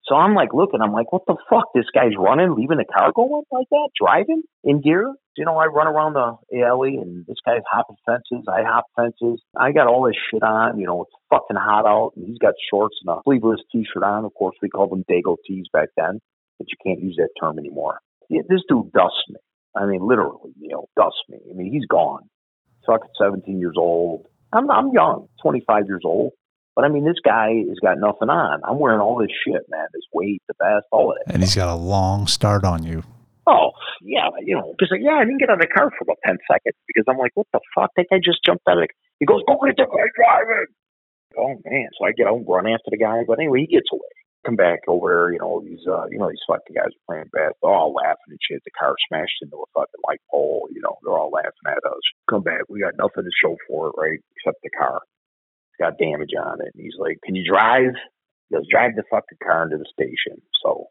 [0.09, 1.65] So I'm like looking, I'm like, what the fuck?
[1.75, 5.13] This guy's running, leaving the car going like that, driving in gear.
[5.37, 8.47] You know, I run around the alley and this guy's hopping fences.
[8.49, 9.39] I hop fences.
[9.55, 10.79] I got all this shit on.
[10.79, 12.13] You know, it's fucking hot out.
[12.15, 14.25] And he's got shorts and a sleeveless t-shirt on.
[14.25, 16.19] Of course, we called them Dago tees back then,
[16.59, 17.99] but you can't use that term anymore.
[18.29, 19.39] Yeah, this dude dusts me.
[19.75, 21.39] I mean, literally, you know, dusts me.
[21.49, 22.29] I mean, he's gone.
[22.85, 24.27] Fucking 17 years old.
[24.53, 26.33] I'm, I'm young, 25 years old.
[26.75, 28.61] But I mean, this guy has got nothing on.
[28.63, 29.87] I'm wearing all this shit, man.
[29.93, 31.33] This weight, the vest, all of it.
[31.33, 33.03] And he's got a long start on you.
[33.47, 36.05] Oh, yeah, you know, because like, yeah, I didn't get out of the car for
[36.05, 37.89] about 10 seconds because I'm like, what the fuck?
[37.97, 40.69] That guy just jumped out of the He goes, go get the guy driving.
[41.35, 41.89] Oh, man.
[41.97, 43.23] So I get out and run after the guy.
[43.27, 44.18] But anyway, he gets away.
[44.45, 47.53] Come back over you know, these, uh, you know, these fucking guys are playing bad.
[47.61, 48.61] They're all laughing and shit.
[48.65, 52.03] The car smashed into a fucking light pole, you know, they're all laughing at us.
[52.29, 52.61] Come back.
[52.69, 54.19] We got nothing to show for it, right?
[54.37, 55.01] Except the car
[55.73, 56.71] It's got damage on it.
[56.75, 57.93] And he's like, Can you drive?
[58.49, 60.41] He goes, Drive the fucking car into the station.
[60.63, 60.87] So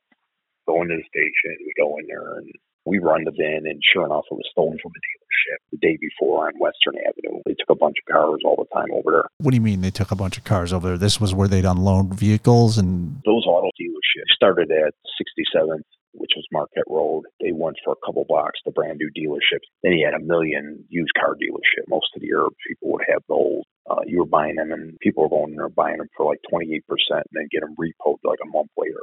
[0.68, 2.50] go into the station, we go in there and
[2.88, 5.98] we run the VIN, and sure enough, it was stolen from a dealership the day
[6.00, 7.42] before on Western Avenue.
[7.44, 9.28] They took a bunch of cars all the time over there.
[9.38, 10.98] What do you mean they took a bunch of cars over there?
[10.98, 13.20] This was where they'd unload vehicles and.
[13.24, 17.24] Those auto dealerships started at 67th which was Marquette Road.
[17.40, 19.68] They went for a couple blocks to brand new dealerships.
[19.82, 21.86] Then he had a million used car dealership.
[21.88, 23.62] Most of the Arab people would have those.
[23.88, 26.40] Uh, you were buying them, and people were going in there buying them for like
[26.52, 29.00] 28%, and then get them repoed like a month later.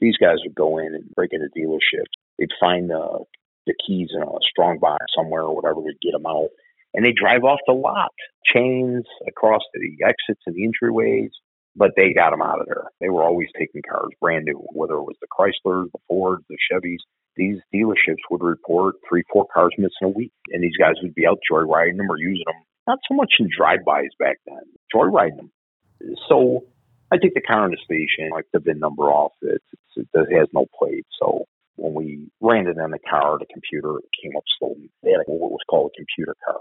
[0.00, 2.12] These guys would go in and break into dealerships.
[2.42, 3.22] They'd find the
[3.66, 6.48] the keys in a strong box somewhere or whatever to get them out,
[6.94, 8.10] and they drive off the lot,
[8.52, 11.30] chains across the exits and the entryways
[11.74, 12.84] but they got them out of there.
[13.00, 16.56] They were always taking cars brand new, whether it was the Chryslers, the Fords, the
[16.70, 16.98] Chevys.
[17.36, 21.26] These dealerships would report three, four cars missing a week, and these guys would be
[21.26, 22.62] out joyriding them or using them.
[22.86, 24.60] Not so much in drive-bys back then,
[24.94, 25.50] joyriding them.
[26.28, 26.64] So
[27.10, 29.62] I take the car in the station, like the VIN number off it.
[29.96, 31.06] It has no plate.
[31.20, 34.90] So when we it on the car, the computer came up slowly.
[35.02, 36.60] They had what was called a computer car.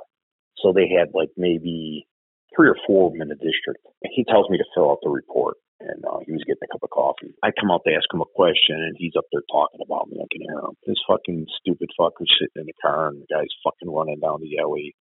[0.58, 2.08] So they had like maybe
[2.56, 3.84] three or four of them in the district.
[4.04, 5.58] And he tells me to fill out the report.
[5.82, 7.34] And uh, he was getting a cup of coffee.
[7.42, 10.22] I come out to ask him a question, and he's up there talking about me.
[10.22, 10.78] I can hear him.
[10.86, 14.62] This fucking stupid fucker sitting in the car, and the guy's fucking running down the
[14.62, 14.94] alley.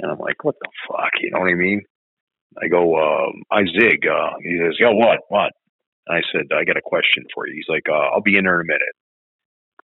[0.00, 1.12] And I'm like, what the fuck?
[1.20, 1.82] You know what I mean?
[2.56, 4.08] I go, um, I zig.
[4.08, 5.20] Uh, he says, yo, what?
[5.28, 5.52] What?
[6.06, 7.52] And I said, I got a question for you.
[7.60, 8.96] He's like, uh, I'll be in there in a minute.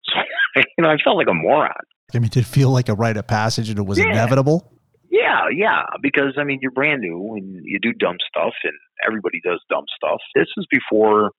[0.10, 1.74] So, you know, I felt like a moron.
[2.14, 4.12] I mean, did it feel like a rite of passage and it was yeah.
[4.12, 4.72] inevitable?
[5.10, 8.74] Yeah, yeah, because I mean, you're brand new and you do dumb stuff, and
[9.06, 10.20] everybody does dumb stuff.
[10.36, 11.32] This is before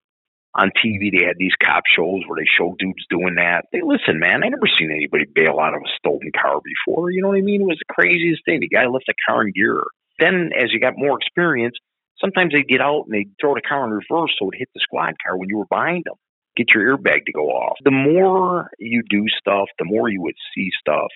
[0.55, 3.67] on TV they had these cop shows where they show dudes doing that.
[3.73, 7.11] They listen, man, I never seen anybody bail out of a stolen car before.
[7.11, 7.61] You know what I mean?
[7.61, 8.61] It was the craziest thing.
[8.61, 9.85] The guy left the car in gear.
[10.19, 11.77] Then, as you got more experience,
[12.21, 14.81] sometimes they'd get out and they'd throw the car in reverse so it hit the
[14.83, 16.17] squad car when you were behind them.
[16.59, 17.79] Get your airbag to go off.
[17.85, 21.09] The more you do stuff, the more you would see stuff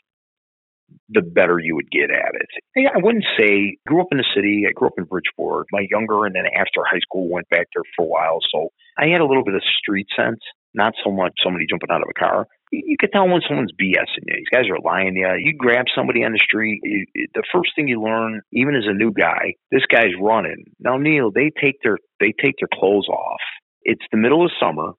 [1.08, 2.88] the better you would get at it.
[2.94, 4.64] I wouldn't say grew up in the city.
[4.68, 5.66] I grew up in Bridgeport.
[5.72, 9.06] My younger and then after high school went back there for a while, so I
[9.06, 10.40] had a little bit of street sense.
[10.74, 12.46] Not so much somebody jumping out of a car.
[12.72, 14.36] You can tell when someone's BSing you.
[14.36, 15.34] These guys are lying to you.
[15.38, 16.80] You grab somebody on the street.
[16.82, 20.64] You, the first thing you learn, even as a new guy, this guy's running.
[20.80, 23.40] Now, Neal, they take their they take their clothes off.
[23.82, 24.92] It's the middle of summer,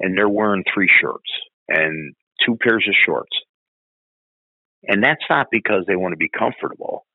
[0.00, 1.30] and they're wearing three shirts
[1.68, 3.36] and two pairs of shorts
[4.86, 7.06] and that's not because they want to be comfortable.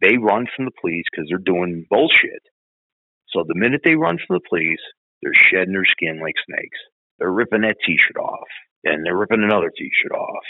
[0.00, 2.42] They run from the police because they're doing bullshit.
[3.28, 4.82] So the minute they run from the police,
[5.22, 6.78] they're shedding their skin like snakes.
[7.18, 8.48] They're ripping that t shirt off,
[8.84, 10.44] and they're ripping another t shirt off,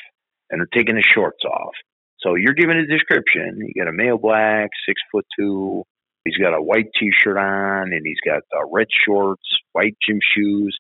[0.50, 1.74] and they're taking the shorts off.
[2.20, 3.58] So you're giving a description.
[3.60, 5.82] You got a male black, six foot two.
[6.24, 10.18] He's got a white t shirt on, and he's got uh, red shorts, white gym
[10.34, 10.78] shoes.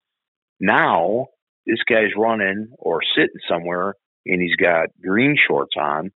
[0.62, 1.26] Now,
[1.66, 6.12] this guy's running or sitting somewhere and he's got green shorts on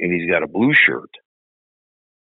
[0.00, 1.10] and he's got a blue shirt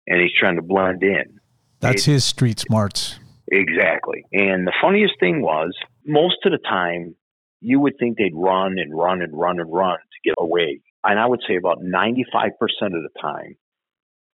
[0.07, 1.39] and he's trying to blend in.
[1.81, 3.21] That's it, his street smarts.
[3.53, 4.25] Exactly.
[4.33, 5.77] And the funniest thing was,
[6.07, 7.15] most of the time,
[7.61, 10.81] you would think they'd run and run and run and run to get away.
[11.05, 13.57] And I would say about 95% of the time,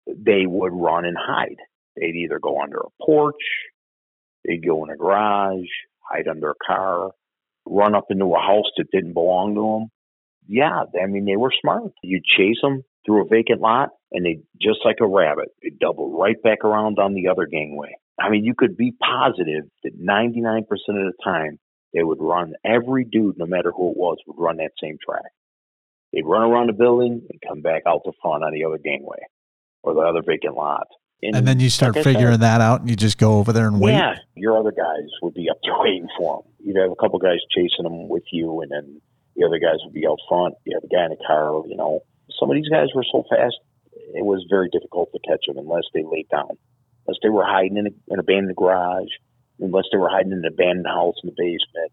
[0.07, 1.57] they would run and hide.
[1.95, 3.35] They'd either go under a porch,
[4.43, 5.67] they'd go in a garage,
[5.99, 7.11] hide under a car,
[7.69, 9.89] run up into a house that didn't belong to them,
[10.47, 11.93] yeah, I mean, they were smart.
[12.01, 16.17] You'd chase them through a vacant lot, and they just like a rabbit, they'd double
[16.17, 17.95] right back around on the other gangway.
[18.19, 21.59] I mean, you could be positive that 99% of the time
[21.93, 25.31] they would run every dude, no matter who it was, would run that same track.
[26.11, 29.19] They'd run around the building and come back out the front on the other gangway
[29.83, 30.87] or the other vacant lot.
[31.21, 33.67] And, then you start like figuring said, that out, and you just go over there
[33.67, 33.91] and wait.
[33.91, 36.53] Yeah, your other guys would be up there waiting for them.
[36.63, 39.01] You'd have a couple guys chasing them with you, and then
[39.35, 40.55] the other guys would be out front.
[40.65, 41.61] You have a guy in a car.
[41.67, 41.99] You know,
[42.39, 43.55] some of these guys were so fast,
[44.13, 46.55] it was very difficult to catch them unless they laid down,
[47.05, 49.11] unless they were hiding in, a, in an abandoned garage,
[49.59, 51.91] unless they were hiding in an abandoned house in the basement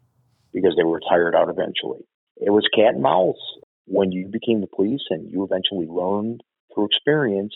[0.53, 2.07] because they were tired out eventually.
[2.37, 3.43] It was cat and mouse.
[3.87, 6.43] When you became the police and you eventually learned
[6.75, 7.55] through experience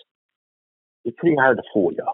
[1.05, 2.07] it's pretty hard to fool you.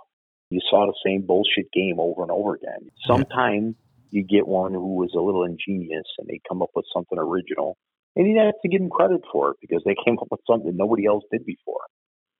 [0.50, 2.90] You saw the same bullshit game over and over again.
[3.06, 3.74] Sometimes
[4.10, 7.76] you get one who was a little ingenious and they come up with something original.
[8.14, 10.76] And you have to give them credit for it because they came up with something
[10.76, 11.82] nobody else did before.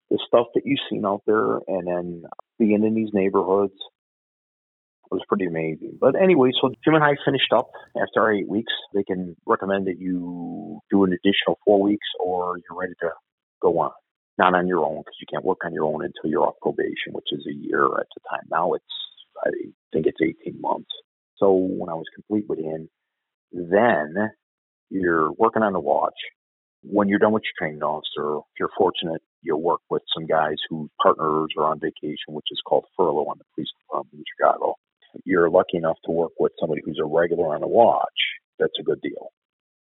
[0.09, 2.23] The stuff that you've seen out there and then
[2.57, 3.73] being in these neighborhoods
[5.11, 5.97] was pretty amazing.
[5.99, 8.71] But anyway, so Jim and I finished up after our eight weeks.
[8.93, 13.09] They can recommend that you do an additional four weeks or you're ready to
[13.61, 13.91] go on
[14.37, 17.13] not on your own because you can't work on your own until you're off probation,
[17.13, 18.47] which is a year at the time.
[18.51, 18.85] Now it's,
[19.45, 19.49] I
[19.93, 20.89] think it's 18 months.
[21.37, 22.89] So when I was complete with him,
[23.51, 24.15] then
[24.89, 26.17] you're working on the watch.
[26.83, 30.55] When you're done with your training officer, if you're fortunate, you'll work with some guys
[30.69, 34.75] whose partners are on vacation, which is called furlough on the police department in Chicago.
[35.25, 38.05] You're lucky enough to work with somebody who's a regular on the watch.
[38.59, 39.31] That's a good deal.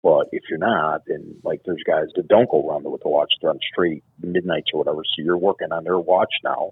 [0.04, 3.32] But if you're not, then like there's guys that don't go around with the watch,
[3.42, 5.02] they're on the street midnights or whatever.
[5.04, 6.72] So you're working on their watch now,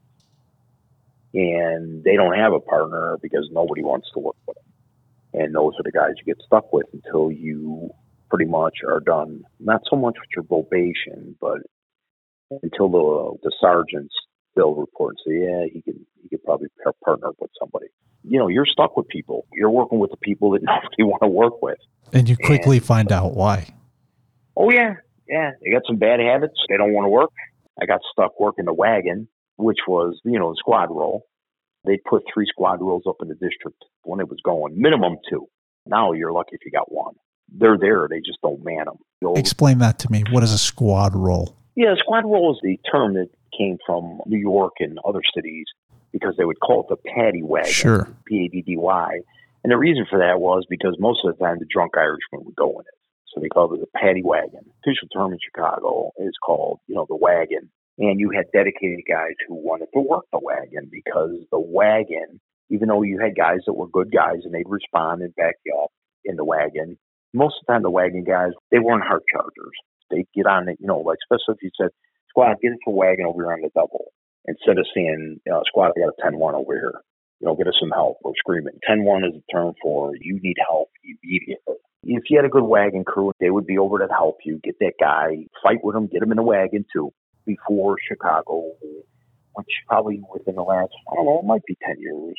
[1.33, 5.41] and they don't have a partner because nobody wants to work with them.
[5.41, 7.89] And those are the guys you get stuck with until you
[8.29, 9.43] pretty much are done.
[9.59, 11.59] Not so much with your probation, but
[12.61, 14.13] until the the sergeants
[14.55, 16.67] they'll report and say, yeah, he could he could probably
[17.03, 17.85] partner up with somebody.
[18.23, 19.45] You know, you're stuck with people.
[19.53, 21.77] You're working with the people that nobody want to work with.
[22.13, 23.73] And you quickly and, find out why.
[24.57, 24.95] Oh yeah,
[25.27, 25.51] yeah.
[25.63, 26.55] They got some bad habits.
[26.67, 27.31] They don't want to work.
[27.79, 31.27] I got stuck working the wagon, which was you know the squadrol.
[31.85, 35.47] They put three squadrols up in the district when it was going, minimum two.
[35.85, 37.13] Now you're lucky if you got one.
[37.51, 38.07] They're there.
[38.09, 39.35] They just don't man them.
[39.35, 40.23] Explain that to me.
[40.31, 41.55] What is a squadrol?
[41.75, 45.65] Yeah, squadrol is the term that came from New York and other cities
[46.15, 47.69] because they would call it the paddy wagon.
[47.69, 48.07] Sure.
[48.25, 49.19] P A D D Y.
[49.65, 52.55] And the reason for that was because most of the time the drunk Irishman would
[52.55, 52.97] go in it.
[53.27, 54.63] So they called it the paddy wagon.
[54.79, 57.69] Official term in Chicago is called, you know, the wagon.
[57.97, 62.87] And you had dedicated guys who wanted to work the wagon because the wagon, even
[62.87, 65.91] though you had guys that were good guys and they'd respond and back you up
[66.23, 66.97] in the wagon,
[67.33, 69.75] most of the time the wagon guys, they weren't hard chargers.
[70.11, 71.91] They'd get on it, you know, like especially if you said,
[72.29, 74.13] squad, get into a wagon over here on the double.
[74.47, 77.01] Instead of saying, you know, squad, I got a 10 1 over here
[77.39, 78.17] you know, get us some help.
[78.23, 78.79] We're screaming.
[78.89, 81.75] 10-1 is a term for you need help immediately.
[82.03, 84.75] If you had a good wagon crew, they would be over to help you, get
[84.79, 87.11] that guy, fight with him, get him in the wagon too,
[87.45, 88.71] before Chicago,
[89.53, 92.35] which probably within the last, I don't know, it might be 10 years,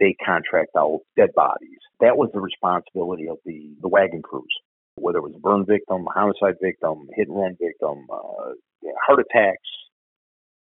[0.00, 1.78] they contract out dead bodies.
[2.00, 4.52] That was the responsibility of the, the wagon crews,
[4.96, 8.52] whether it was a burn victim, homicide victim, hit and run victim, uh,
[9.06, 9.68] heart attacks,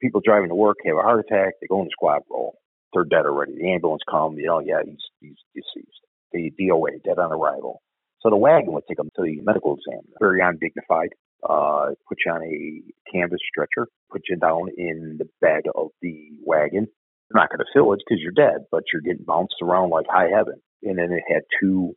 [0.01, 2.55] people driving to work have a heart attack, they go in the squadrol
[2.93, 3.53] they're dead already.
[3.55, 6.01] The ambulance come, you know, yeah, he's he's deceased.
[6.31, 7.81] The DOA, dead on arrival.
[8.21, 10.03] So the wagon would take them to the medical exam.
[10.19, 11.09] Very undignified.
[11.47, 16.29] Uh, put you on a canvas stretcher, put you down in the bed of the
[16.45, 16.87] wagon.
[17.29, 20.05] You're not going to fill it because you're dead, but you're getting bounced around like
[20.07, 20.61] high heaven.
[20.83, 21.95] And then it had two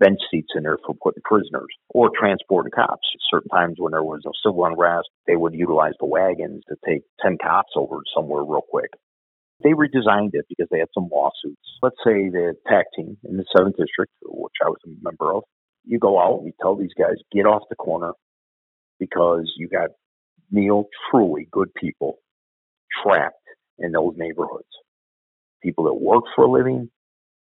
[0.00, 3.06] bench seats in there for putting prisoners or transporting cops.
[3.30, 7.02] Certain times when there was a civil unrest, they would utilize the wagons to take
[7.22, 8.90] 10 cops over somewhere real quick.
[9.62, 11.62] They redesigned it because they had some lawsuits.
[11.82, 15.44] Let's say the TAC team in the 7th District, which I was a member of,
[15.84, 18.12] you go out and you tell these guys, get off the corner
[18.98, 19.90] because you got
[20.50, 22.18] Neal, truly good people
[23.02, 23.34] trapped
[23.78, 24.64] in those neighborhoods.
[25.62, 26.90] People that work for a living,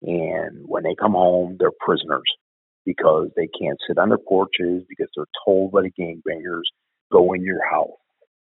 [0.02, 2.30] and when they come home, they're prisoners
[2.86, 6.64] because they can't sit on their porches because they're told by the gangbangers,
[7.12, 7.90] go in your house.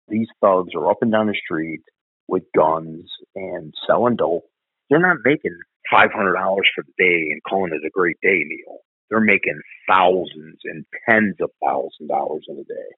[0.08, 1.80] These thugs are up and down the street
[2.28, 4.44] with guns and selling dope,
[4.90, 5.56] they're not making
[5.90, 8.78] five hundred dollars for the day and calling it a great day, Neal.
[9.10, 12.94] They're making thousands and tens of thousands of dollars in a day.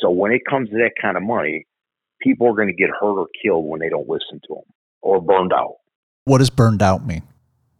[0.00, 1.66] So when it comes to that kind of money,
[2.20, 4.64] people are going to get hurt or killed when they don't listen to them
[5.02, 5.76] or burned out.
[6.24, 7.22] What does burned out mean?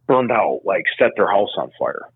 [0.09, 2.11] Burned out, like set their house on fire.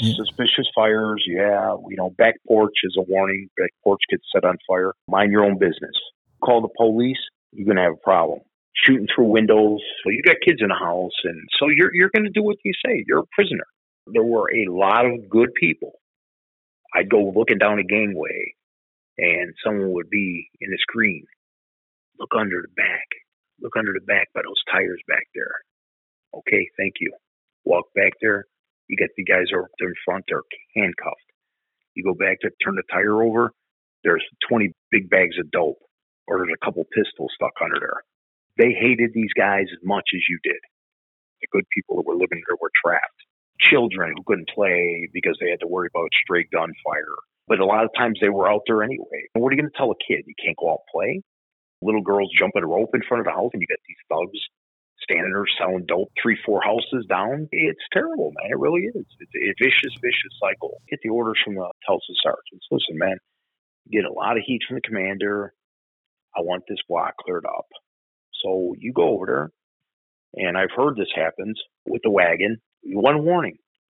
[0.00, 0.14] Yeah.
[0.16, 1.74] Suspicious fires, yeah.
[1.88, 3.50] You know, back porch is a warning.
[3.58, 4.94] Back porch gets set on fire.
[5.08, 5.94] Mind your own business
[6.44, 7.18] call the police,
[7.52, 8.40] you're going to have a problem.
[8.74, 9.80] Shooting through windows.
[10.04, 12.56] Well, you got kids in the house, and so you're you're going to do what
[12.64, 13.02] you say.
[13.08, 13.66] You're a prisoner.
[14.06, 15.94] There were a lot of good people
[16.94, 18.54] I'd go looking down a gangway
[19.18, 21.26] and someone would be in the screen.
[22.18, 23.06] Look under the back.
[23.60, 25.52] Look under the back by those tires back there.
[26.34, 27.12] Okay, thank you.
[27.64, 28.44] Walk back there.
[28.88, 30.42] You get the guys over there in front, they're
[30.74, 31.28] handcuffed.
[31.94, 33.52] You go back there, turn the tire over,
[34.04, 35.78] there's 20 big bags of dope,
[36.26, 38.00] or there's a couple pistols stuck under there.
[38.56, 40.60] They hated these guys as much as you did.
[41.42, 43.20] The good people that were living there were trapped.
[43.60, 47.18] Children who couldn't play because they had to worry about stray gunfire.
[47.46, 49.26] But a lot of times they were out there anyway.
[49.34, 50.24] And what are you going to tell a kid?
[50.26, 51.22] You can't go out and play?
[51.82, 54.40] Little girls jumping a rope in front of the house, and you got these thugs
[55.08, 57.48] standing there selling dope three, four houses down.
[57.50, 58.50] It's terrible, man.
[58.52, 59.06] It really is.
[59.20, 60.80] It's a vicious, vicious cycle.
[60.90, 62.66] Get the orders from the Tulsa sergeants.
[62.70, 63.16] Listen, man,
[63.90, 65.54] get a lot of heat from the commander.
[66.36, 67.66] I want this block cleared up.
[68.44, 69.50] So you go over there,
[70.34, 72.58] and I've heard this happens with the wagon.
[72.84, 73.56] One warning.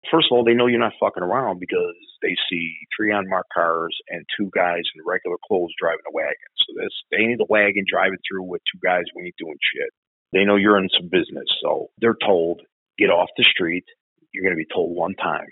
[0.09, 1.93] First of all, they know you're not fucking around because
[2.24, 6.51] they see three unmarked cars and two guys in regular clothes driving a wagon.
[6.57, 9.91] So this they need the wagon driving through with two guys when you're doing shit.
[10.34, 12.62] They know you're in some business, so they're told
[12.98, 13.86] get off the street.
[14.34, 15.48] You're going to be told one time.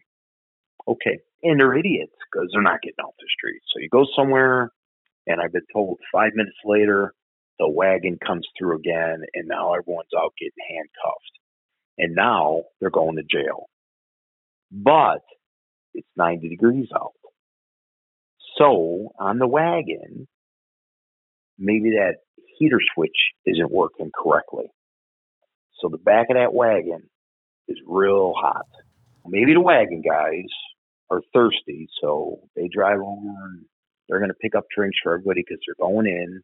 [0.88, 3.62] Okay, and they're idiots because they're not getting off the street.
[3.74, 4.72] So you go somewhere,
[5.28, 7.14] and I've been told five minutes later
[7.60, 11.40] the wagon comes through again, and now everyone's out getting handcuffed,
[11.98, 13.70] and now they're going to jail.
[14.72, 15.22] But
[15.94, 17.14] it's 90 degrees out.
[18.58, 20.28] So on the wagon,
[21.58, 22.18] maybe that
[22.60, 24.66] heater switch isn't working correctly.
[25.82, 27.10] So the back of that wagon
[27.68, 28.66] is real hot.
[29.26, 30.50] Maybe the wagon guys
[31.10, 33.66] are thirsty, so they drive over and
[34.08, 36.42] they're going to pick up drinks for everybody because they're going in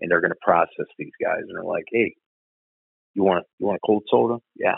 [0.00, 1.40] and they're going to process these guys.
[1.40, 2.14] And they're like, "Hey,
[3.14, 4.38] you want you want a cold soda?
[4.54, 4.76] Yeah,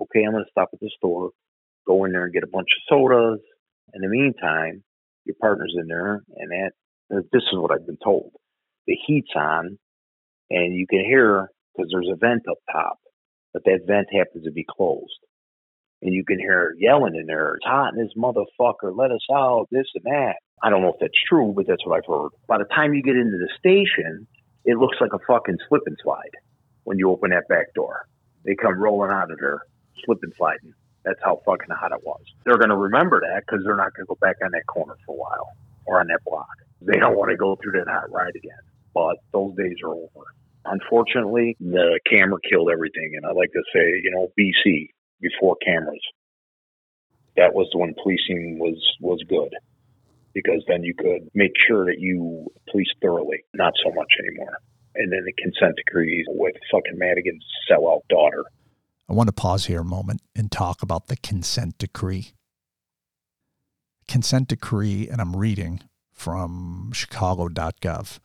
[0.00, 0.24] okay.
[0.24, 1.30] I'm going to stop at the store,
[1.86, 3.40] go in there and get a bunch of sodas.
[3.94, 4.84] In the meantime,
[5.24, 6.72] your partner's in there, and that
[7.32, 8.32] this is what I've been told.
[8.86, 9.78] The heat's on,
[10.52, 12.98] and you can hear because there's a vent up top,
[13.52, 15.18] but that vent happens to be closed.
[16.02, 19.68] And you can hear yelling in there, it's hot in this motherfucker, let us out,
[19.70, 20.34] this and that.
[20.62, 22.30] I don't know if that's true, but that's what I've heard.
[22.48, 24.26] By the time you get into the station,
[24.64, 26.36] it looks like a fucking slip and slide
[26.84, 28.06] when you open that back door.
[28.44, 29.62] They come rolling out of there,
[30.04, 30.74] slip and sliding.
[31.04, 32.22] That's how fucking hot it was.
[32.44, 34.96] They're going to remember that because they're not going to go back on that corner
[35.06, 35.48] for a while
[35.86, 36.46] or on that block.
[36.80, 38.62] They don't want to go through that hot ride again.
[38.94, 40.34] But those days are over.
[40.64, 43.12] Unfortunately, the camera killed everything.
[43.16, 44.88] And I like to say, you know, BC
[45.20, 46.02] before cameras.
[47.36, 49.54] That was when policing was was good
[50.34, 54.58] because then you could make sure that you police thoroughly, not so much anymore.
[54.94, 58.44] And then the consent decrees with fucking Madigan's sellout daughter.
[59.08, 62.32] I want to pause here a moment and talk about the consent decree.
[64.08, 65.80] Consent decree, and I'm reading
[66.12, 68.18] from chicago.gov.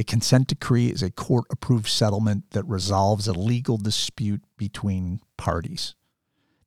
[0.00, 5.94] A consent decree is a court approved settlement that resolves a legal dispute between parties.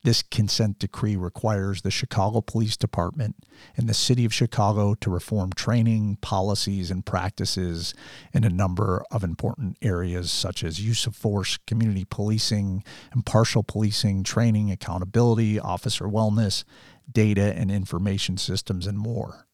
[0.04, 3.34] This consent decree requires the Chicago Police Department
[3.76, 7.92] and the City of Chicago to reform training, policies, and practices
[8.32, 12.84] in a number of important areas such as use of force, community policing,
[13.16, 16.62] impartial policing, training, accountability, officer wellness,
[17.10, 19.48] data and information systems, and more.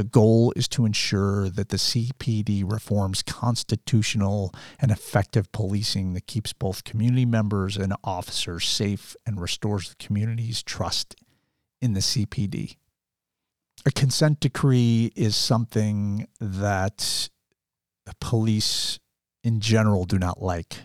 [0.00, 6.54] The goal is to ensure that the CPD reforms constitutional and effective policing that keeps
[6.54, 11.16] both community members and officers safe and restores the community's trust
[11.82, 12.76] in the CPD.
[13.84, 17.28] A consent decree is something that
[18.22, 18.98] police
[19.44, 20.78] in general do not like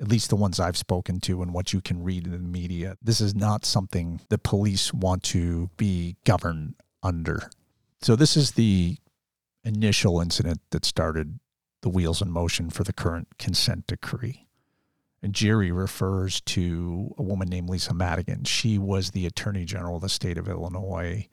[0.00, 2.96] at least the ones I've spoken to and what you can read in the media.
[3.02, 7.50] This is not something the police want to be governed under.
[8.04, 8.98] So this is the
[9.64, 11.40] initial incident that started
[11.80, 14.46] the wheels in motion for the current consent decree.
[15.22, 18.44] And Jerry refers to a woman named Lisa Madigan.
[18.44, 21.28] She was the Attorney General of the state of Illinois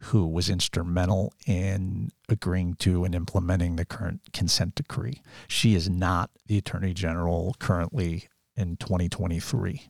[0.00, 5.22] who was instrumental in agreeing to and implementing the current consent decree.
[5.48, 9.88] She is not the Attorney General currently in 2023.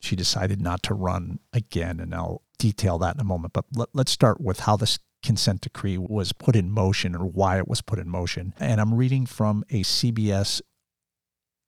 [0.00, 3.52] She decided not to run again, and I'll detail that in a moment.
[3.52, 7.58] But let, us start with how this consent decree was put in motion or why
[7.58, 8.54] it was put in motion.
[8.58, 10.60] And I'm reading from a CBS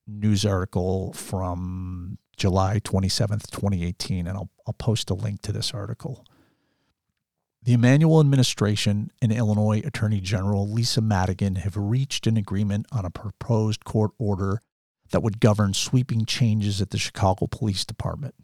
[0.06, 6.24] news article from July 27th, 2018, and I'll, I'll post a link to this article.
[7.62, 13.10] The Emanuel administration and Illinois Attorney General Lisa Madigan have reached an agreement on a
[13.10, 14.62] proposed court order
[15.10, 18.34] that would govern sweeping changes at the Chicago Police Department.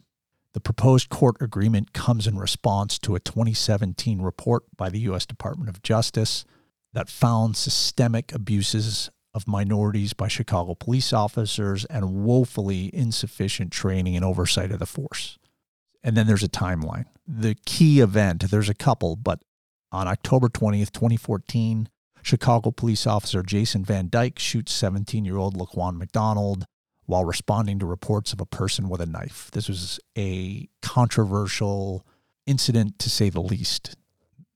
[0.53, 5.25] The proposed court agreement comes in response to a 2017 report by the U.S.
[5.25, 6.45] Department of Justice
[6.93, 14.25] that found systemic abuses of minorities by Chicago police officers and woefully insufficient training and
[14.25, 15.37] oversight of the force.
[16.03, 17.05] And then there's a timeline.
[17.27, 19.41] The key event, there's a couple, but
[19.91, 21.89] on October 20th, 2014,
[22.23, 26.65] Chicago police officer Jason Van Dyke shoots 17 year old Laquan McDonald
[27.07, 29.49] while responding to reports of a person with a knife.
[29.51, 32.05] This was a controversial
[32.45, 33.95] incident, to say the least.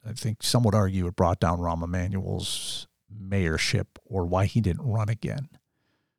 [0.05, 4.85] I think some would argue it brought down Rahm Emanuel's mayorship or why he didn't
[4.85, 5.47] run again.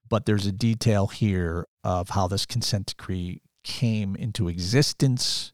[0.08, 5.52] But there's a detail here of how this consent decree came into existence.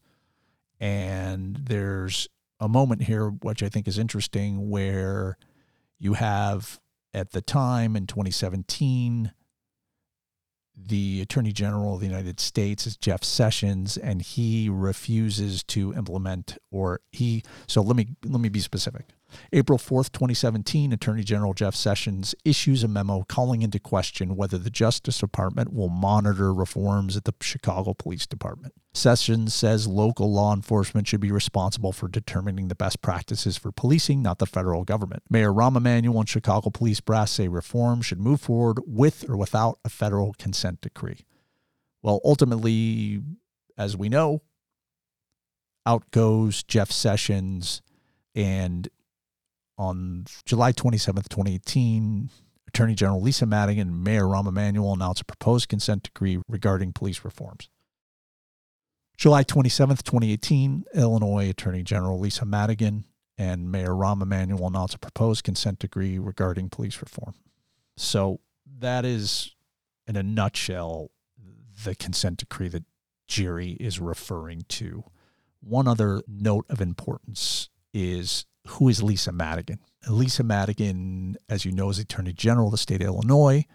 [0.79, 2.27] And there's
[2.59, 5.37] a moment here, which I think is interesting, where
[5.97, 6.79] you have
[7.13, 9.33] at the time in 2017
[10.87, 16.57] the Attorney General of the United States is Jeff Sessions, and he refuses to implement
[16.71, 17.43] or he.
[17.67, 19.07] So let me let me be specific.
[19.53, 24.69] April 4th, 2017, Attorney General Jeff Sessions issues a memo calling into question whether the
[24.69, 28.73] Justice Department will monitor reforms at the Chicago Police Department.
[28.93, 34.21] Sessions says local law enforcement should be responsible for determining the best practices for policing,
[34.21, 35.23] not the federal government.
[35.29, 39.79] Mayor Rahm Emanuel and Chicago Police Brass say reform should move forward with or without
[39.85, 41.25] a federal consent decree.
[42.01, 43.21] Well, ultimately,
[43.77, 44.41] as we know,
[45.85, 47.81] out goes Jeff Sessions
[48.35, 48.87] and
[49.79, 52.29] on July 27th, 2018,
[52.67, 57.23] Attorney General Lisa Madigan and Mayor Rahm Emanuel announced a proposed consent decree regarding police
[57.23, 57.69] reforms.
[59.17, 63.05] July 27th, 2018, Illinois Attorney General Lisa Madigan
[63.37, 67.33] and Mayor Rahm Emanuel announced a proposed consent decree regarding police reform.
[67.95, 68.41] So
[68.79, 69.55] that is,
[70.07, 71.09] in a nutshell,
[71.83, 72.83] the consent decree that
[73.27, 75.05] Jerry is referring to.
[75.61, 79.79] One other note of importance is who is Lisa Madigan?
[80.07, 83.65] Lisa Madigan, as you know, is Attorney General of the state of Illinois,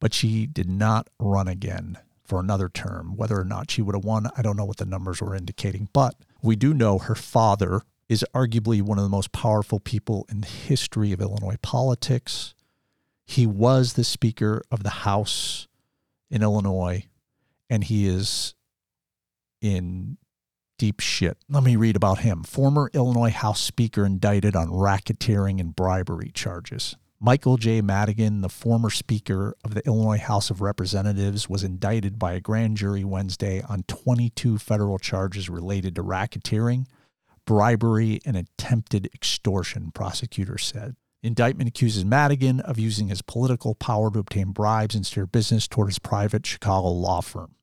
[0.00, 3.16] but she did not run again for another term.
[3.16, 5.88] Whether or not she would have won, I don't know what the numbers were indicating,
[5.92, 10.40] but we do know her father is arguably one of the most powerful people in
[10.40, 12.54] the history of Illinois politics.
[13.26, 15.68] He was the Speaker of the House
[16.30, 17.04] in Illinois,
[17.68, 18.54] and he is
[19.60, 20.16] in
[20.78, 21.36] deep shit.
[21.48, 22.44] Let me read about him.
[22.44, 26.96] Former Illinois House Speaker indicted on racketeering and bribery charges.
[27.20, 27.80] Michael J.
[27.80, 32.76] Madigan, the former Speaker of the Illinois House of Representatives, was indicted by a grand
[32.76, 36.86] jury Wednesday on 22 federal charges related to racketeering,
[37.44, 40.94] bribery, and attempted extortion, prosecutors said.
[41.20, 45.88] Indictment accuses Madigan of using his political power to obtain bribes and steer business toward
[45.88, 47.56] his private Chicago law firm.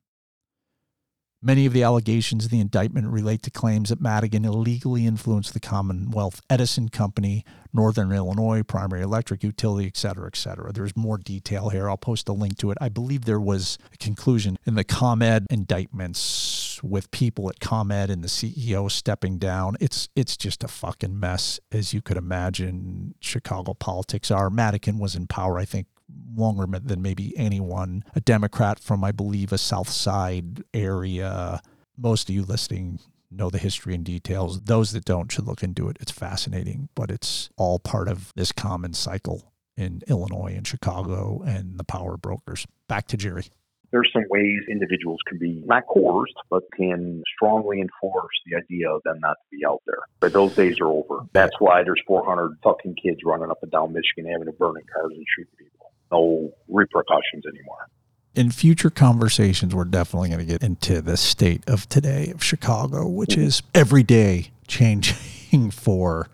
[1.46, 5.60] Many of the allegations in the indictment relate to claims that Madigan illegally influenced the
[5.60, 10.72] Commonwealth Edison Company, Northern Illinois Primary Electric Utility, et cetera, et cetera.
[10.72, 11.88] There's more detail here.
[11.88, 12.78] I'll post a link to it.
[12.80, 18.24] I believe there was a conclusion in the ComEd indictments with people at ComEd and
[18.24, 19.76] the CEO stepping down.
[19.80, 23.14] It's it's just a fucking mess, as you could imagine.
[23.20, 24.50] Chicago politics are.
[24.50, 25.86] Madigan was in power, I think,
[26.34, 31.60] longer than maybe anyone, a Democrat from, I believe, a South Side area.
[31.96, 33.00] Most of you listening
[33.30, 34.60] know the history and details.
[34.62, 35.96] Those that don't should look into it.
[36.00, 41.78] It's fascinating, but it's all part of this common cycle in Illinois and Chicago and
[41.78, 42.66] the power brokers.
[42.88, 43.46] Back to Jerry.
[43.92, 49.02] There's some ways individuals can be not coerced, but can strongly enforce the idea of
[49.04, 50.00] them not to be out there.
[50.20, 51.20] But those days are over.
[51.32, 55.24] That's why there's 400 fucking kids running up and down Michigan Avenue burning cars and
[55.36, 55.75] shooting people
[56.10, 57.88] no repercussions anymore.
[58.34, 63.06] In future conversations, we're definitely going to get into the state of today of Chicago,
[63.06, 63.42] which mm-hmm.
[63.42, 66.28] is every day changing for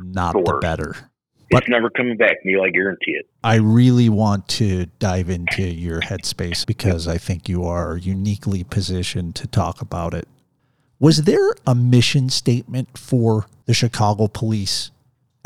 [0.00, 0.96] not the, the better.
[1.50, 2.62] But it's never coming back, Neal.
[2.62, 3.28] I guarantee it.
[3.44, 9.36] I really want to dive into your headspace because I think you are uniquely positioned
[9.36, 10.26] to talk about it.
[10.98, 14.90] Was there a mission statement for the Chicago police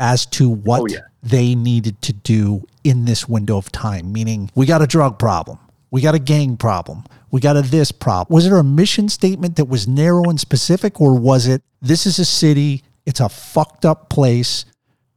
[0.01, 0.99] as to what oh, yeah.
[1.21, 5.59] they needed to do in this window of time, meaning we got a drug problem,
[5.91, 8.33] we got a gang problem, we got a this problem.
[8.33, 12.17] Was there a mission statement that was narrow and specific, or was it this is
[12.17, 14.65] a city, it's a fucked up place,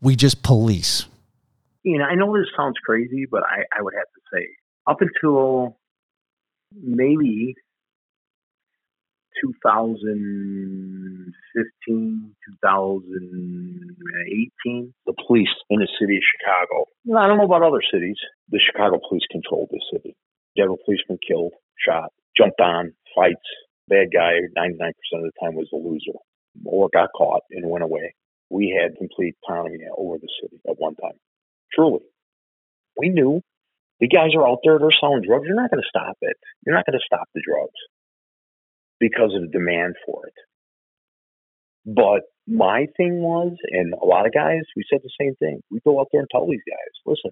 [0.02, 1.06] we just police?
[1.82, 4.46] You know, I know this sounds crazy, but I, I would have to say
[4.86, 5.78] up until
[6.78, 7.54] maybe
[9.40, 18.16] 2015, 2018, the police in the city of Chicago, I don't know about other cities,
[18.50, 20.14] the Chicago police controlled the city.
[20.54, 23.48] You have a policeman killed, shot, jumped on, fights,
[23.88, 26.18] Bad guy, 99% of the time, was a loser
[26.64, 28.14] or got caught and went away.
[28.48, 31.18] We had complete autonomy over the city at one time.
[31.72, 32.00] Truly.
[32.96, 33.42] We knew
[34.00, 35.44] the guys are out there, they're selling drugs.
[35.46, 36.36] You're not going to stop it.
[36.64, 37.76] You're not going to stop the drugs
[39.00, 40.34] because of the demand for it.
[41.86, 45.60] But my thing was, and a lot of guys, we said the same thing.
[45.70, 47.30] We go out there and tell these guys, listen,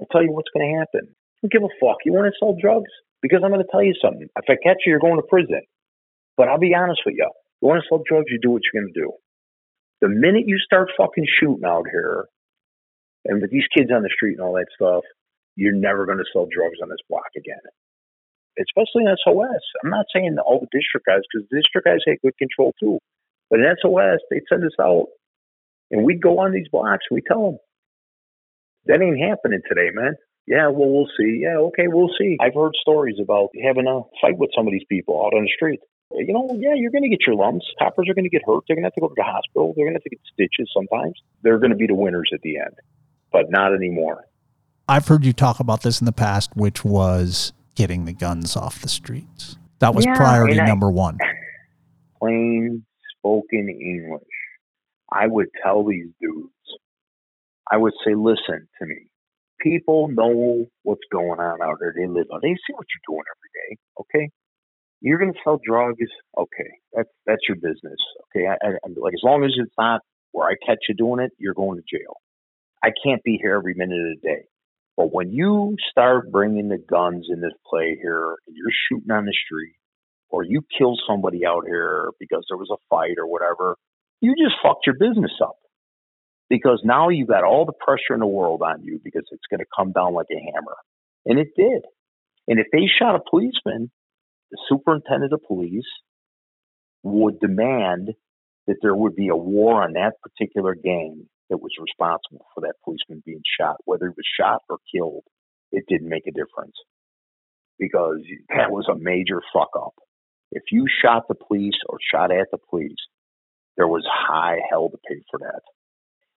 [0.00, 1.08] I'll tell you what's going to happen.
[1.12, 1.98] I Don't give a fuck.
[2.04, 2.90] You want to sell drugs?
[3.22, 4.28] Because I'm going to tell you something.
[4.36, 5.62] If I catch you, you're going to prison.
[6.36, 7.28] But I'll be honest with you.
[7.60, 9.12] You want to sell drugs, you do what you're going to do.
[10.02, 12.26] The minute you start fucking shooting out here,
[13.24, 15.02] and with these kids on the street and all that stuff,
[15.56, 17.64] you're never going to sell drugs on this block again.
[18.58, 19.60] Especially in SOS.
[19.84, 22.98] I'm not saying all the district guys, because district guys had good control too.
[23.50, 25.06] But in SOS, they'd send us out,
[25.90, 27.04] and we'd go on these blocks.
[27.10, 27.58] We tell them
[28.86, 30.14] that ain't happening today, man.
[30.46, 31.40] Yeah, well, we'll see.
[31.42, 32.36] Yeah, okay, we'll see.
[32.40, 35.50] I've heard stories about having a fight with some of these people out on the
[35.54, 35.80] street.
[36.12, 37.66] You know, yeah, you're going to get your lumps.
[37.80, 38.62] Coppers are going to get hurt.
[38.66, 39.74] They're going to have to go to the hospital.
[39.74, 41.20] They're going to have to get stitches sometimes.
[41.42, 42.74] They're going to be the winners at the end,
[43.32, 44.24] but not anymore.
[44.88, 48.80] I've heard you talk about this in the past, which was getting the guns off
[48.80, 49.56] the streets.
[49.78, 51.18] That was yeah, priority I, number one.
[52.18, 52.84] Plain
[53.18, 54.22] spoken English.
[55.12, 56.50] I would tell these dudes,
[57.70, 59.06] I would say, listen to me.
[59.60, 61.94] People know what's going on out there.
[61.96, 62.40] They live on.
[62.42, 63.76] They see what you're doing every day.
[64.00, 64.30] Okay,
[65.00, 65.98] you're going to sell drugs.
[66.36, 67.98] Okay, that's that's your business.
[68.24, 70.00] Okay, I, I, like as long as it's not
[70.32, 72.16] where I catch you doing it, you're going to jail.
[72.82, 74.44] I can't be here every minute of the day.
[74.96, 79.26] But when you start bringing the guns in this play here, and you're shooting on
[79.26, 79.74] the street,
[80.30, 83.76] or you kill somebody out here because there was a fight or whatever,
[84.20, 85.56] you just fucked your business up.
[86.48, 89.60] Because now you've got all the pressure in the world on you because it's going
[89.60, 90.76] to come down like a hammer.
[91.26, 91.82] And it did.
[92.48, 93.90] And if they shot a policeman,
[94.50, 95.84] the superintendent of police
[97.02, 98.10] would demand
[98.66, 102.74] that there would be a war on that particular gang that was responsible for that
[102.84, 103.76] policeman being shot.
[103.84, 105.24] Whether he was shot or killed,
[105.72, 106.76] it didn't make a difference
[107.78, 109.94] because that was a major fuck up.
[110.52, 112.96] If you shot the police or shot at the police,
[113.76, 115.60] there was high hell to pay for that.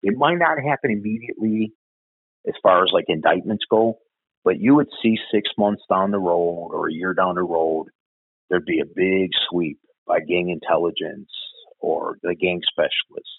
[0.03, 1.73] It might not happen immediately
[2.47, 3.99] as far as like indictments go,
[4.45, 7.87] but you would see six months down the road or a year down the road,
[8.49, 11.31] there'd be a big sweep by gang intelligence
[11.81, 13.31] or the gang specialists.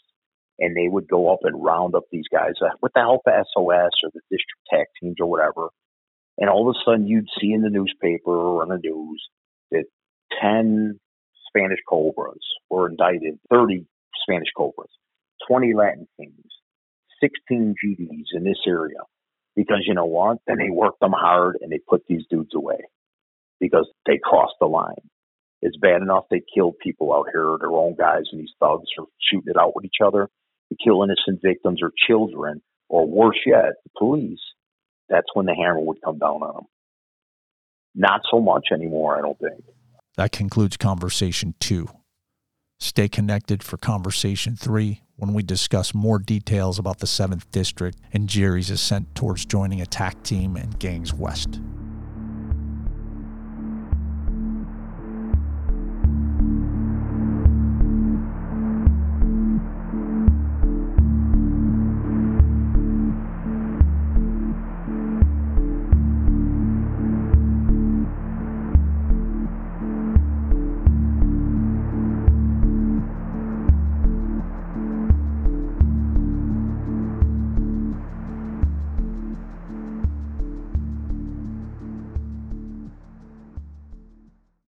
[0.59, 3.33] And they would go up and round up these guys uh, with the help of
[3.53, 5.69] SOS or the district TAC teams or whatever.
[6.37, 9.27] And all of a sudden, you'd see in the newspaper or on the news
[9.71, 9.85] that
[10.41, 10.99] 10
[11.47, 12.39] Spanish Cobras
[12.69, 13.85] were indicted, 30
[14.23, 14.91] Spanish Cobras,
[15.47, 16.45] 20 Latin Kings,
[17.21, 18.99] 16 GDs in this area.
[19.55, 20.37] Because you know what?
[20.47, 22.77] Then they worked them hard and they put these dudes away
[23.59, 25.09] because they crossed the line.
[25.61, 29.05] It's bad enough they killed people out here, their own guys, and these thugs are
[29.19, 30.29] shooting it out with each other.
[30.69, 34.39] They kill innocent victims or children, or worse yet, the police.
[35.09, 36.65] That's when the hammer would come down on them.
[37.95, 39.63] Not so much anymore, I don't think.
[40.15, 41.87] That concludes conversation two.
[42.79, 48.29] Stay connected for conversation three when we discuss more details about the 7th District and
[48.29, 51.59] Jerry's ascent towards joining Attack Team and Gangs West.